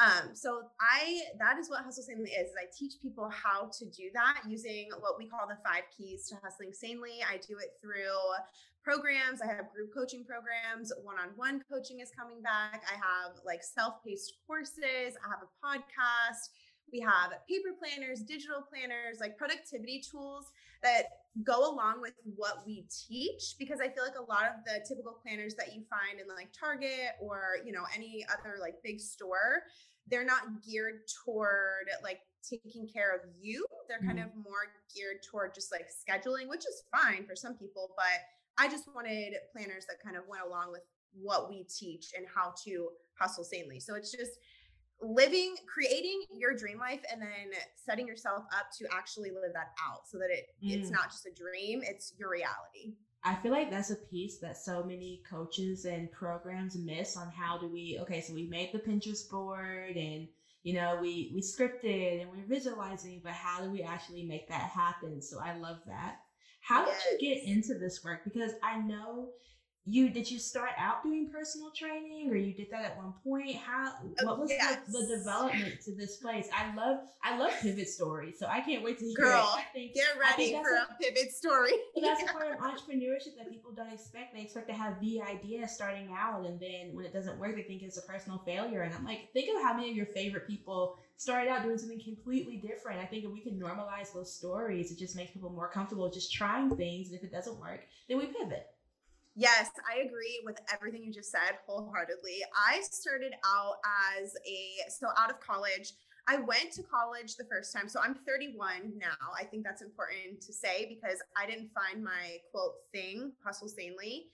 Um, 0.00 0.34
so 0.34 0.62
I 0.80 1.20
that 1.38 1.58
is 1.58 1.68
what 1.68 1.84
hustle 1.84 2.02
sanely 2.02 2.30
is, 2.30 2.48
is 2.48 2.54
I 2.58 2.66
teach 2.76 2.94
people 3.00 3.28
how 3.28 3.70
to 3.78 3.84
do 3.86 4.10
that 4.14 4.40
using 4.48 4.88
what 5.00 5.18
we 5.18 5.28
call 5.28 5.46
the 5.46 5.56
five 5.64 5.84
keys 5.96 6.28
to 6.28 6.36
hustling 6.42 6.72
sanely. 6.72 7.20
I 7.22 7.36
do 7.36 7.58
it 7.58 7.76
through 7.80 8.16
programs. 8.82 9.40
I 9.42 9.46
have 9.46 9.70
group 9.72 9.94
coaching 9.94 10.24
programs, 10.24 10.92
one-on-one 11.04 11.62
coaching 11.70 12.00
is 12.00 12.10
coming 12.10 12.42
back. 12.42 12.82
I 12.88 12.96
have 12.96 13.36
like 13.46 13.62
self-paced 13.62 14.32
courses, 14.46 15.14
I 15.22 15.28
have 15.28 15.44
a 15.44 15.50
podcast. 15.60 16.50
We 16.90 17.00
have 17.00 17.32
paper 17.48 17.70
planners, 17.78 18.20
digital 18.20 18.62
planners, 18.62 19.18
like 19.20 19.36
productivity 19.36 20.02
tools 20.10 20.50
that 20.82 21.04
go 21.44 21.72
along 21.72 22.00
with 22.02 22.12
what 22.36 22.64
we 22.66 22.84
teach 22.90 23.54
because 23.58 23.80
I 23.80 23.88
feel 23.88 24.04
like 24.04 24.18
a 24.18 24.30
lot 24.30 24.44
of 24.44 24.64
the 24.66 24.84
typical 24.86 25.16
planners 25.22 25.54
that 25.54 25.74
you 25.74 25.82
find 25.88 26.20
in 26.20 26.28
like 26.34 26.48
Target 26.52 27.16
or, 27.20 27.56
you 27.64 27.72
know, 27.72 27.84
any 27.94 28.26
other 28.28 28.56
like 28.60 28.74
big 28.84 29.00
store, 29.00 29.62
they're 30.08 30.24
not 30.24 30.62
geared 30.62 31.00
toward 31.24 31.88
like 32.02 32.20
taking 32.42 32.86
care 32.88 33.14
of 33.14 33.20
you. 33.40 33.64
They're 33.88 34.00
kind 34.00 34.18
mm-hmm. 34.18 34.38
of 34.38 34.44
more 34.44 34.68
geared 34.94 35.22
toward 35.30 35.54
just 35.54 35.72
like 35.72 35.86
scheduling, 35.88 36.48
which 36.48 36.66
is 36.66 36.82
fine 36.90 37.24
for 37.26 37.36
some 37.36 37.54
people, 37.54 37.90
but 37.96 38.20
I 38.58 38.68
just 38.68 38.84
wanted 38.94 39.34
planners 39.52 39.86
that 39.86 40.02
kind 40.04 40.16
of 40.16 40.24
went 40.28 40.42
along 40.44 40.72
with 40.72 40.82
what 41.14 41.48
we 41.48 41.64
teach 41.64 42.12
and 42.16 42.26
how 42.34 42.54
to 42.64 42.88
hustle 43.18 43.44
sanely. 43.44 43.80
So 43.80 43.94
it's 43.94 44.10
just 44.10 44.32
living 45.02 45.56
creating 45.66 46.22
your 46.36 46.56
dream 46.56 46.78
life 46.78 47.00
and 47.10 47.20
then 47.20 47.28
setting 47.74 48.06
yourself 48.06 48.44
up 48.56 48.70
to 48.70 48.86
actually 48.92 49.30
live 49.30 49.52
that 49.52 49.72
out 49.86 50.06
so 50.06 50.18
that 50.18 50.30
it 50.30 50.48
mm. 50.64 50.72
it's 50.72 50.90
not 50.90 51.10
just 51.10 51.26
a 51.26 51.30
dream 51.30 51.82
it's 51.84 52.14
your 52.18 52.30
reality 52.30 52.94
i 53.24 53.34
feel 53.36 53.52
like 53.52 53.70
that's 53.70 53.90
a 53.90 53.96
piece 53.96 54.38
that 54.38 54.56
so 54.56 54.82
many 54.84 55.22
coaches 55.28 55.84
and 55.84 56.10
programs 56.12 56.76
miss 56.76 57.16
on 57.16 57.28
how 57.30 57.58
do 57.58 57.66
we 57.66 57.98
okay 58.00 58.20
so 58.20 58.32
we 58.32 58.46
made 58.46 58.70
the 58.72 58.78
pinterest 58.78 59.28
board 59.28 59.96
and 59.96 60.28
you 60.62 60.74
know 60.74 60.98
we 61.00 61.32
we 61.34 61.40
scripted 61.40 62.22
and 62.22 62.30
we're 62.30 62.46
visualizing 62.46 63.20
but 63.22 63.32
how 63.32 63.60
do 63.60 63.70
we 63.70 63.82
actually 63.82 64.22
make 64.22 64.48
that 64.48 64.70
happen 64.70 65.20
so 65.20 65.38
i 65.40 65.56
love 65.56 65.78
that 65.86 66.20
how 66.60 66.86
yes. 66.86 67.02
did 67.10 67.20
you 67.20 67.34
get 67.34 67.44
into 67.44 67.74
this 67.74 68.04
work 68.04 68.22
because 68.24 68.52
i 68.62 68.78
know 68.78 69.28
you 69.84 70.10
did 70.10 70.30
you 70.30 70.38
start 70.38 70.70
out 70.78 71.02
doing 71.02 71.28
personal 71.28 71.70
training 71.70 72.30
or 72.30 72.36
you 72.36 72.54
did 72.54 72.68
that 72.70 72.84
at 72.84 72.96
one 72.96 73.12
point? 73.24 73.56
How 73.56 73.92
oh, 74.02 74.26
what 74.26 74.38
was 74.38 74.50
yes. 74.50 74.78
the, 74.86 74.92
the, 74.92 75.16
development 75.18 75.80
to 75.84 75.94
this 75.94 76.18
place? 76.18 76.48
I 76.56 76.72
love 76.76 77.00
i 77.24 77.36
love 77.36 77.50
pivot 77.60 77.88
stories 77.88 78.38
so 78.38 78.46
i 78.46 78.60
can't 78.60 78.82
wait 78.84 78.98
to 78.98 79.04
hear 79.04 79.16
girl 79.16 79.56
it. 79.58 79.64
Think, 79.72 79.94
get 79.94 80.04
ready 80.18 80.52
for 80.52 80.74
a, 80.74 80.82
a, 80.82 80.96
pivot 81.00 81.32
story. 81.32 81.72
That's 82.00 82.22
a 82.22 82.26
part 82.32 82.52
of 82.52 82.58
entrepreneurship 82.58 83.36
that 83.38 83.50
people 83.50 83.72
don't 83.72 83.92
expect. 83.92 84.34
They 84.34 84.42
expect 84.42 84.68
to 84.68 84.74
have 84.74 85.00
the 85.00 85.20
idea 85.20 85.66
starting 85.66 86.08
out 86.16 86.46
and 86.46 86.60
then 86.60 86.94
when 86.94 87.04
it 87.04 87.12
doesn't 87.12 87.38
work 87.38 87.56
they 87.56 87.62
think 87.62 87.82
it's 87.82 87.98
a 87.98 88.02
personal 88.02 88.38
failure 88.38 88.82
and 88.82 88.94
i'm 88.94 89.04
like 89.04 89.30
think 89.32 89.48
of 89.54 89.62
how 89.62 89.74
many 89.74 89.90
of 89.90 89.96
your 89.96 90.06
favorite 90.06 90.46
people 90.46 90.96
started 91.16 91.48
out 91.50 91.62
doing 91.62 91.78
something 91.78 92.00
completely 92.02 92.56
different. 92.56 93.00
I 93.00 93.04
think 93.04 93.24
if 93.24 93.30
we 93.30 93.40
can 93.40 93.58
normalize 93.58 94.12
those 94.12 94.32
stories 94.32 94.90
it 94.90 94.98
just 94.98 95.16
makes 95.16 95.32
people 95.32 95.50
more 95.50 95.68
comfortable 95.68 96.10
just 96.10 96.32
trying 96.32 96.74
things 96.76 97.08
and 97.08 97.16
if 97.18 97.24
it 97.24 97.32
doesn't 97.32 97.58
work 97.60 97.80
then 98.08 98.18
we 98.18 98.26
pivot 98.26 98.66
Yes, 99.34 99.70
I 99.90 100.00
agree 100.00 100.42
with 100.44 100.58
everything 100.72 101.02
you 101.02 101.12
just 101.12 101.30
said 101.30 101.56
wholeheartedly. 101.66 102.42
I 102.54 102.80
started 102.82 103.32
out 103.46 103.76
as 104.20 104.34
a, 104.46 104.90
so 104.90 105.08
out 105.18 105.30
of 105.30 105.40
college, 105.40 105.94
I 106.28 106.36
went 106.36 106.70
to 106.72 106.82
college 106.82 107.36
the 107.36 107.44
first 107.44 107.72
time. 107.72 107.88
So 107.88 108.00
I'm 108.00 108.14
31 108.14 108.92
now. 108.98 109.32
I 109.38 109.44
think 109.44 109.64
that's 109.64 109.82
important 109.82 110.40
to 110.42 110.52
say 110.52 110.86
because 110.86 111.18
I 111.36 111.46
didn't 111.46 111.70
find 111.72 112.04
my 112.04 112.38
quote 112.52 112.74
thing, 112.92 113.32
hustle 113.44 113.68
sanely, 113.68 114.26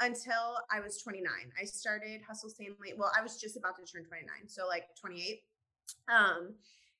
until 0.00 0.58
I 0.70 0.80
was 0.80 1.00
29. 1.02 1.24
I 1.60 1.64
started 1.64 2.20
hustle 2.26 2.50
sanely. 2.50 2.92
Well, 2.96 3.10
I 3.18 3.22
was 3.22 3.40
just 3.40 3.56
about 3.56 3.76
to 3.76 3.90
turn 3.90 4.04
29. 4.04 4.28
So 4.46 4.68
like 4.68 4.84
28. 5.00 5.40
Um, 6.08 6.54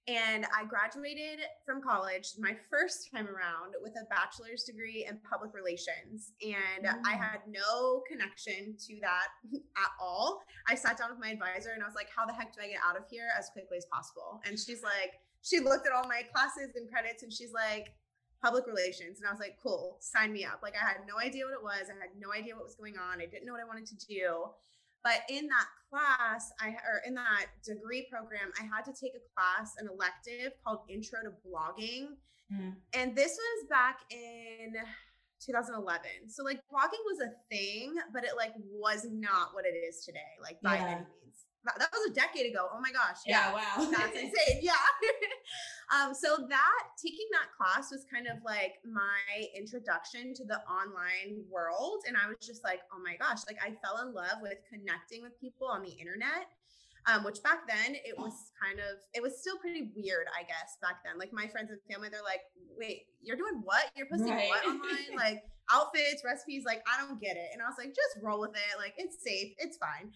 and 0.08 0.46
I 0.50 0.64
graduated 0.64 1.38
from 1.64 1.80
college 1.80 2.34
my 2.38 2.56
first 2.70 3.08
time 3.14 3.28
around 3.28 3.74
with 3.80 3.92
a 3.92 4.04
bachelor's 4.10 4.64
degree 4.64 5.06
in 5.08 5.18
public 5.28 5.54
relations. 5.54 6.32
And 6.42 6.86
mm. 6.86 7.00
I 7.06 7.12
had 7.12 7.38
no 7.46 8.02
connection 8.08 8.74
to 8.88 9.00
that 9.00 9.28
at 9.76 9.92
all. 10.00 10.42
I 10.68 10.74
sat 10.74 10.98
down 10.98 11.10
with 11.10 11.20
my 11.20 11.30
advisor 11.30 11.70
and 11.70 11.82
I 11.82 11.86
was 11.86 11.94
like, 11.94 12.08
how 12.14 12.26
the 12.26 12.32
heck 12.32 12.52
do 12.52 12.60
I 12.62 12.68
get 12.68 12.80
out 12.84 12.96
of 12.96 13.04
here 13.08 13.28
as 13.38 13.50
quickly 13.50 13.76
as 13.76 13.86
possible? 13.86 14.40
And 14.44 14.58
she's 14.58 14.82
like, 14.82 15.22
she 15.42 15.60
looked 15.60 15.86
at 15.86 15.92
all 15.92 16.08
my 16.08 16.22
classes 16.32 16.74
and 16.74 16.90
credits 16.90 17.22
and 17.22 17.32
she's 17.32 17.52
like, 17.52 17.94
public 18.42 18.66
relations. 18.66 19.20
And 19.20 19.28
I 19.28 19.30
was 19.30 19.38
like, 19.38 19.56
cool, 19.62 19.98
sign 20.00 20.32
me 20.32 20.44
up. 20.44 20.60
Like 20.62 20.74
I 20.74 20.84
had 20.84 21.06
no 21.06 21.22
idea 21.22 21.44
what 21.44 21.54
it 21.54 21.62
was. 21.62 21.86
I 21.86 21.94
had 21.94 22.10
no 22.18 22.32
idea 22.34 22.56
what 22.56 22.64
was 22.64 22.74
going 22.74 22.98
on. 22.98 23.22
I 23.22 23.26
didn't 23.26 23.46
know 23.46 23.52
what 23.52 23.62
I 23.62 23.70
wanted 23.70 23.86
to 23.86 23.96
do. 24.06 24.50
But 25.04 25.22
in 25.28 25.48
that 25.48 25.66
class, 25.90 26.52
I 26.60 26.68
or 26.68 27.02
in 27.06 27.14
that 27.14 27.46
degree 27.64 28.06
program, 28.10 28.52
I 28.60 28.64
had 28.64 28.84
to 28.84 28.92
take 28.92 29.12
a 29.14 29.22
class, 29.34 29.74
an 29.78 29.88
elective 29.88 30.52
called 30.64 30.80
Intro 30.88 31.20
to 31.24 31.32
Blogging. 31.46 32.16
Mm. 32.52 32.74
And 32.94 33.16
this 33.16 33.32
was 33.32 33.68
back 33.68 34.00
in 34.10 34.74
2011. 35.44 36.28
So 36.28 36.44
like 36.44 36.58
blogging 36.72 37.02
was 37.06 37.20
a 37.20 37.32
thing, 37.50 37.94
but 38.12 38.24
it 38.24 38.32
like 38.36 38.52
was 38.70 39.06
not 39.10 39.54
what 39.54 39.64
it 39.66 39.76
is 39.76 40.04
today, 40.04 40.20
like 40.40 40.60
by 40.62 40.76
yeah. 40.76 40.82
any 40.82 40.94
means 40.94 41.21
that 41.64 41.90
was 41.92 42.10
a 42.10 42.14
decade 42.14 42.50
ago. 42.50 42.68
Oh 42.72 42.80
my 42.80 42.90
gosh. 42.90 43.22
Yeah, 43.26 43.50
yeah 43.50 43.54
wow. 43.54 43.90
That's 43.90 44.16
insane. 44.22 44.60
Yeah. 44.60 44.72
um, 45.94 46.14
so 46.14 46.46
that 46.48 46.82
taking 47.00 47.26
that 47.32 47.54
class 47.56 47.90
was 47.90 48.04
kind 48.12 48.26
of 48.26 48.42
like 48.44 48.82
my 48.84 49.46
introduction 49.56 50.34
to 50.34 50.44
the 50.44 50.60
online 50.66 51.44
world. 51.50 52.02
And 52.06 52.16
I 52.16 52.28
was 52.28 52.38
just 52.40 52.64
like, 52.64 52.80
oh 52.92 53.00
my 53.02 53.14
gosh, 53.16 53.46
like 53.46 53.58
I 53.62 53.74
fell 53.78 54.06
in 54.06 54.14
love 54.14 54.42
with 54.42 54.58
connecting 54.68 55.22
with 55.22 55.38
people 55.40 55.68
on 55.68 55.82
the 55.82 55.92
internet. 55.92 56.50
Um, 57.10 57.24
which 57.24 57.42
back 57.42 57.66
then 57.66 57.96
it 58.06 58.14
was 58.16 58.54
kind 58.62 58.78
of 58.78 59.02
it 59.12 59.20
was 59.20 59.40
still 59.40 59.58
pretty 59.58 59.90
weird, 59.96 60.30
I 60.38 60.42
guess, 60.46 60.78
back 60.80 61.02
then. 61.02 61.18
Like 61.18 61.32
my 61.32 61.48
friends 61.48 61.70
and 61.70 61.80
family, 61.90 62.08
they're 62.10 62.22
like, 62.22 62.46
wait, 62.78 63.06
you're 63.20 63.36
doing 63.36 63.58
what? 63.64 63.90
You're 63.96 64.06
posting 64.06 64.30
right. 64.30 64.48
what 64.48 64.64
online? 64.66 65.10
like 65.16 65.42
outfits, 65.70 66.22
recipes, 66.24 66.64
like 66.66 66.82
I 66.86 67.00
don't 67.04 67.20
get 67.20 67.36
it. 67.36 67.50
And 67.52 67.62
I 67.62 67.66
was 67.66 67.76
like, 67.78 67.88
just 67.88 68.22
roll 68.22 68.40
with 68.40 68.56
it. 68.56 68.78
Like 68.78 68.94
it's 68.96 69.22
safe, 69.22 69.52
it's 69.58 69.78
fine. 69.78 70.10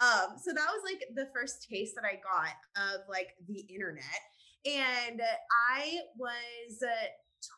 Um, 0.00 0.38
so 0.38 0.52
that 0.52 0.66
was 0.66 0.82
like 0.84 1.02
the 1.14 1.28
first 1.34 1.66
taste 1.68 1.94
that 1.96 2.04
I 2.04 2.20
got 2.22 2.54
of 2.76 3.02
like 3.08 3.34
the 3.46 3.60
internet. 3.68 4.20
And 4.66 5.22
I 5.70 6.00
was 6.16 6.82
uh, 6.82 7.08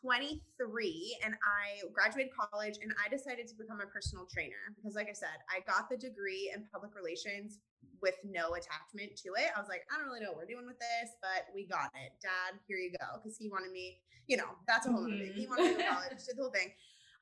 23 0.01 1.17
and 1.25 1.33
I 1.41 1.81
graduated 1.93 2.31
college 2.33 2.77
and 2.81 2.93
I 3.03 3.09
decided 3.09 3.47
to 3.47 3.55
become 3.57 3.81
a 3.81 3.89
personal 3.89 4.27
trainer 4.29 4.73
because, 4.75 4.95
like 4.95 5.09
I 5.09 5.13
said, 5.13 5.41
I 5.49 5.65
got 5.65 5.89
the 5.89 5.97
degree 5.97 6.53
in 6.53 6.65
public 6.71 6.93
relations 6.95 7.59
with 8.01 8.17
no 8.25 8.53
attachment 8.57 9.13
to 9.21 9.29
it. 9.37 9.53
I 9.55 9.59
was 9.61 9.69
like, 9.69 9.85
I 9.93 9.97
don't 9.97 10.09
really 10.09 10.21
know 10.21 10.33
what 10.33 10.45
we're 10.45 10.53
doing 10.53 10.65
with 10.65 10.81
this, 10.81 11.13
but 11.21 11.49
we 11.53 11.65
got 11.65 11.93
it. 11.93 12.13
Dad, 12.21 12.57
here 12.67 12.77
you 12.77 12.91
go. 12.97 13.21
Because 13.21 13.37
he 13.37 13.49
wanted 13.49 13.71
me, 13.71 14.01
you 14.25 14.37
know, 14.37 14.57
that's 14.67 14.85
a 14.85 14.91
whole 14.91 15.05
mm-hmm. 15.05 15.21
other 15.21 15.29
thing. 15.29 15.33
He 15.33 15.45
wanted 15.45 15.77
me 15.77 15.81
to 15.81 15.83
to 15.85 15.89
college, 15.89 16.21
did 16.25 16.37
the 16.37 16.41
whole 16.41 16.53
thing. 16.53 16.73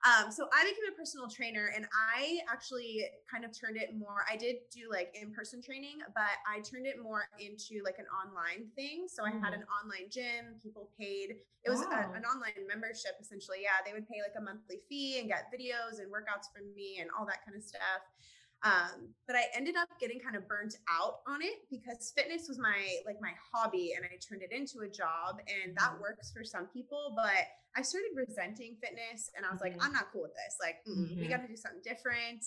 Um, 0.07 0.31
so 0.31 0.47
I 0.53 0.63
became 0.63 0.87
a 0.87 0.95
personal 0.95 1.27
trainer 1.27 1.71
and 1.75 1.85
I 1.91 2.39
actually 2.47 3.03
kind 3.29 3.43
of 3.43 3.51
turned 3.51 3.75
it 3.75 3.97
more. 3.97 4.23
I 4.31 4.37
did 4.37 4.63
do 4.71 4.87
like 4.89 5.11
in 5.19 5.31
person 5.31 5.61
training, 5.61 5.99
but 6.15 6.39
I 6.47 6.61
turned 6.61 6.87
it 6.87 7.03
more 7.03 7.27
into 7.37 7.83
like 7.83 7.99
an 7.99 8.07
online 8.07 8.71
thing. 8.75 9.07
So 9.11 9.25
I 9.25 9.31
had 9.31 9.51
an 9.51 9.67
mm-hmm. 9.67 9.79
online 9.83 10.07
gym, 10.09 10.55
people 10.63 10.89
paid, 10.97 11.43
it 11.63 11.69
was 11.69 11.83
wow. 11.83 12.07
a, 12.07 12.15
an 12.15 12.23
online 12.23 12.63
membership 12.63 13.19
essentially. 13.19 13.59
Yeah, 13.59 13.83
they 13.83 13.91
would 13.91 14.07
pay 14.07 14.23
like 14.23 14.39
a 14.39 14.43
monthly 14.43 14.79
fee 14.87 15.19
and 15.19 15.27
get 15.27 15.51
videos 15.51 15.99
and 15.99 16.07
workouts 16.07 16.47
from 16.47 16.71
me 16.71 17.03
and 17.03 17.11
all 17.11 17.25
that 17.27 17.43
kind 17.43 17.57
of 17.57 17.63
stuff. 17.63 18.07
Um, 18.63 19.15
but 19.25 19.37
I 19.37 19.43
ended 19.55 19.75
up 19.77 19.87
getting 20.01 20.19
kind 20.19 20.35
of 20.35 20.47
burnt 20.47 20.75
out 20.89 21.19
on 21.27 21.41
it 21.41 21.63
because 21.71 22.11
fitness 22.15 22.47
was 22.49 22.59
my 22.59 22.75
like 23.05 23.21
my 23.21 23.31
hobby 23.51 23.93
and 23.95 24.03
I 24.03 24.17
turned 24.19 24.41
it 24.43 24.51
into 24.51 24.79
a 24.79 24.89
job 24.89 25.39
and 25.47 25.75
that 25.77 25.93
mm-hmm. 25.93 26.01
works 26.01 26.31
for 26.31 26.43
some 26.43 26.67
people. 26.67 27.13
But 27.15 27.47
I 27.77 27.81
started 27.81 28.09
resenting 28.15 28.75
fitness 28.83 29.31
and 29.35 29.45
I 29.45 29.51
was 29.51 29.61
mm-hmm. 29.61 29.77
like, 29.77 29.85
I'm 29.85 29.93
not 29.93 30.11
cool 30.11 30.23
with 30.23 30.33
this. 30.35 30.57
Like, 30.59 30.83
mm-hmm. 30.87 31.21
we 31.21 31.27
got 31.27 31.41
to 31.41 31.47
do 31.47 31.55
something 31.55 31.81
different. 31.83 32.43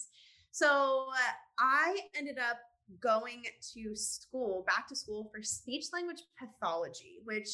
So 0.50 1.07
uh, 1.11 1.33
I 1.59 1.99
ended 2.14 2.37
up 2.38 2.59
going 3.00 3.45
to 3.73 3.97
school, 3.97 4.64
back 4.66 4.87
to 4.88 4.97
school 4.97 5.31
for 5.33 5.42
speech 5.42 5.87
language 5.92 6.23
pathology, 6.38 7.21
which 7.25 7.49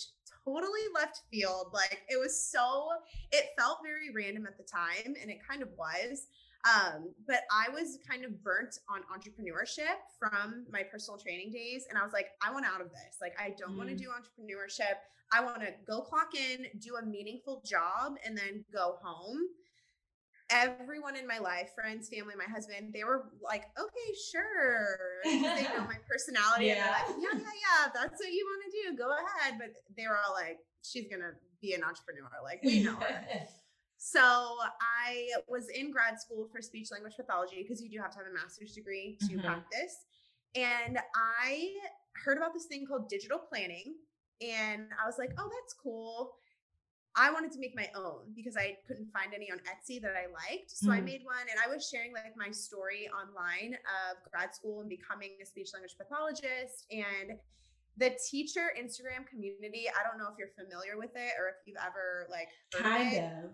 totally 0.44 0.80
left 0.94 1.22
field. 1.30 1.70
Like 1.72 2.00
it 2.08 2.18
was 2.18 2.40
so, 2.40 2.88
it 3.30 3.50
felt 3.56 3.78
very 3.84 4.10
random 4.14 4.46
at 4.46 4.56
the 4.56 4.64
time, 4.64 5.14
and 5.20 5.30
it 5.30 5.38
kind 5.48 5.62
of 5.62 5.68
was. 5.78 6.26
Um, 6.68 7.14
but 7.26 7.42
I 7.50 7.70
was 7.72 7.98
kind 8.08 8.24
of 8.24 8.42
burnt 8.42 8.78
on 8.90 9.00
entrepreneurship 9.14 9.96
from 10.18 10.66
my 10.70 10.82
personal 10.82 11.18
training 11.18 11.52
days. 11.52 11.86
And 11.88 11.98
I 11.98 12.02
was 12.02 12.12
like, 12.12 12.28
I 12.42 12.52
want 12.52 12.66
out 12.66 12.80
of 12.80 12.90
this. 12.90 13.18
Like, 13.20 13.34
I 13.38 13.54
don't 13.58 13.74
mm. 13.74 13.78
want 13.78 13.90
to 13.90 13.96
do 13.96 14.08
entrepreneurship. 14.08 14.96
I 15.32 15.42
want 15.42 15.60
to 15.60 15.68
go 15.86 16.00
clock 16.00 16.34
in, 16.34 16.66
do 16.80 16.96
a 16.96 17.04
meaningful 17.04 17.62
job, 17.64 18.14
and 18.24 18.36
then 18.36 18.64
go 18.72 18.96
home. 19.02 19.38
Everyone 20.50 21.14
in 21.14 21.26
my 21.26 21.38
life, 21.38 21.70
friends, 21.74 22.08
family, 22.08 22.32
my 22.36 22.50
husband, 22.50 22.94
they 22.94 23.04
were 23.04 23.28
like, 23.42 23.64
okay, 23.78 24.10
sure. 24.32 24.96
They 25.24 25.40
know 25.40 25.84
my 25.86 26.00
personality. 26.10 26.66
yeah. 26.66 27.04
And 27.08 27.22
they're 27.22 27.32
like, 27.32 27.34
yeah, 27.34 27.38
yeah, 27.38 27.84
yeah, 27.84 27.90
that's 27.94 28.18
what 28.18 28.32
you 28.32 28.46
want 28.48 28.62
to 28.64 28.90
do. 28.90 28.96
Go 28.96 29.10
ahead. 29.12 29.54
But 29.58 29.76
they 29.94 30.06
were 30.08 30.16
all 30.16 30.32
like, 30.32 30.58
she's 30.82 31.06
going 31.08 31.20
to 31.20 31.32
be 31.60 31.74
an 31.74 31.84
entrepreneur. 31.84 32.30
Like, 32.42 32.60
we 32.64 32.82
know 32.82 32.94
her. 32.94 33.46
So 33.98 34.20
I 34.20 35.26
was 35.48 35.68
in 35.68 35.90
grad 35.90 36.20
school 36.20 36.48
for 36.52 36.62
speech 36.62 36.90
language 36.92 37.14
pathology 37.16 37.62
because 37.62 37.82
you 37.82 37.90
do 37.90 37.98
have 37.98 38.12
to 38.12 38.18
have 38.18 38.26
a 38.28 38.34
master's 38.34 38.72
degree 38.72 39.18
to 39.20 39.26
mm-hmm. 39.26 39.40
practice. 39.40 40.06
And 40.54 40.98
I 41.14 41.70
heard 42.24 42.38
about 42.38 42.54
this 42.54 42.66
thing 42.66 42.86
called 42.86 43.08
digital 43.08 43.38
planning. 43.38 43.94
And 44.40 44.86
I 45.02 45.04
was 45.04 45.16
like, 45.18 45.30
oh, 45.36 45.50
that's 45.52 45.74
cool. 45.82 46.36
I 47.16 47.32
wanted 47.32 47.50
to 47.52 47.58
make 47.58 47.74
my 47.74 47.90
own 47.96 48.30
because 48.36 48.56
I 48.56 48.76
couldn't 48.86 49.10
find 49.12 49.34
any 49.34 49.50
on 49.50 49.58
Etsy 49.66 50.00
that 50.02 50.14
I 50.14 50.30
liked. 50.30 50.70
So 50.70 50.88
mm. 50.88 50.94
I 50.94 51.00
made 51.00 51.22
one 51.24 51.50
and 51.50 51.58
I 51.58 51.66
was 51.66 51.88
sharing 51.88 52.12
like 52.12 52.36
my 52.36 52.52
story 52.52 53.10
online 53.10 53.74
of 53.74 54.30
grad 54.30 54.54
school 54.54 54.80
and 54.80 54.88
becoming 54.88 55.30
a 55.42 55.46
speech 55.46 55.70
language 55.74 55.96
pathologist. 55.98 56.86
And 56.92 57.36
the 57.96 58.16
teacher 58.30 58.70
Instagram 58.78 59.26
community, 59.26 59.90
I 59.90 60.06
don't 60.06 60.18
know 60.22 60.30
if 60.30 60.38
you're 60.38 60.54
familiar 60.54 60.96
with 60.96 61.10
it 61.16 61.34
or 61.34 61.48
if 61.48 61.66
you've 61.66 61.82
ever 61.82 62.28
like 62.30 62.50
kind 62.70 63.18
of. 63.18 63.50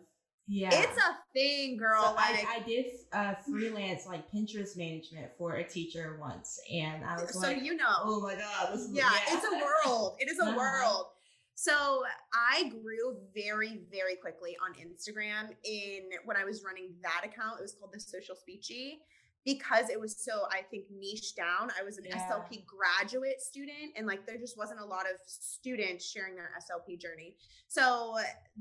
Yeah. 0.47 0.69
It's 0.73 0.99
a 0.99 1.17
thing, 1.33 1.77
girl. 1.79 2.03
So 2.03 2.15
like, 2.15 2.47
I, 2.47 2.57
I 2.57 2.61
did 2.67 2.87
uh, 3.13 3.35
freelance 3.51 4.07
like 4.07 4.31
Pinterest 4.31 4.77
management 4.77 5.31
for 5.39 5.55
a 5.55 5.65
teacher 5.65 6.19
once. 6.21 6.61
And 6.73 7.05
I 7.05 7.15
was 7.21 7.33
so 7.33 7.49
like, 7.49 7.63
you 7.63 7.77
know, 7.77 7.85
oh 8.03 8.21
my 8.21 8.35
God. 8.35 8.75
This 8.75 8.83
is, 8.83 8.93
yeah, 8.93 9.11
yeah, 9.11 9.37
it's 9.37 9.47
a 9.47 9.89
world. 9.89 10.17
It 10.19 10.31
is 10.31 10.39
a 10.39 10.45
uh-huh. 10.45 10.57
world. 10.57 11.07
So 11.55 12.03
I 12.35 12.69
grew 12.69 13.17
very, 13.35 13.81
very 13.91 14.17
quickly 14.17 14.57
on 14.63 14.75
Instagram 14.75 15.51
in 15.65 16.03
when 16.25 16.37
I 16.37 16.45
was 16.45 16.63
running 16.65 16.91
that 17.03 17.23
account. 17.25 17.61
It 17.61 17.63
was 17.63 17.75
called 17.79 17.93
the 17.95 18.01
Social 18.01 18.35
Speechy 18.35 18.99
because 19.45 19.89
it 19.89 20.01
was 20.01 20.17
so 20.19 20.43
I 20.51 20.63
think 20.63 20.87
niche 20.91 21.37
down. 21.37 21.71
I 21.79 21.85
was 21.85 21.99
an 21.99 22.05
yeah. 22.09 22.29
SLP 22.29 22.65
graduate 22.67 23.41
student 23.41 23.93
and 23.97 24.07
like 24.07 24.27
there 24.27 24.39
just 24.39 24.59
wasn't 24.59 24.81
a 24.81 24.85
lot 24.85 25.03
of 25.03 25.19
students 25.27 26.05
sharing 26.05 26.35
their 26.35 26.51
SLP 26.59 27.01
journey. 27.01 27.37
So 27.69 28.17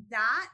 that 0.10 0.48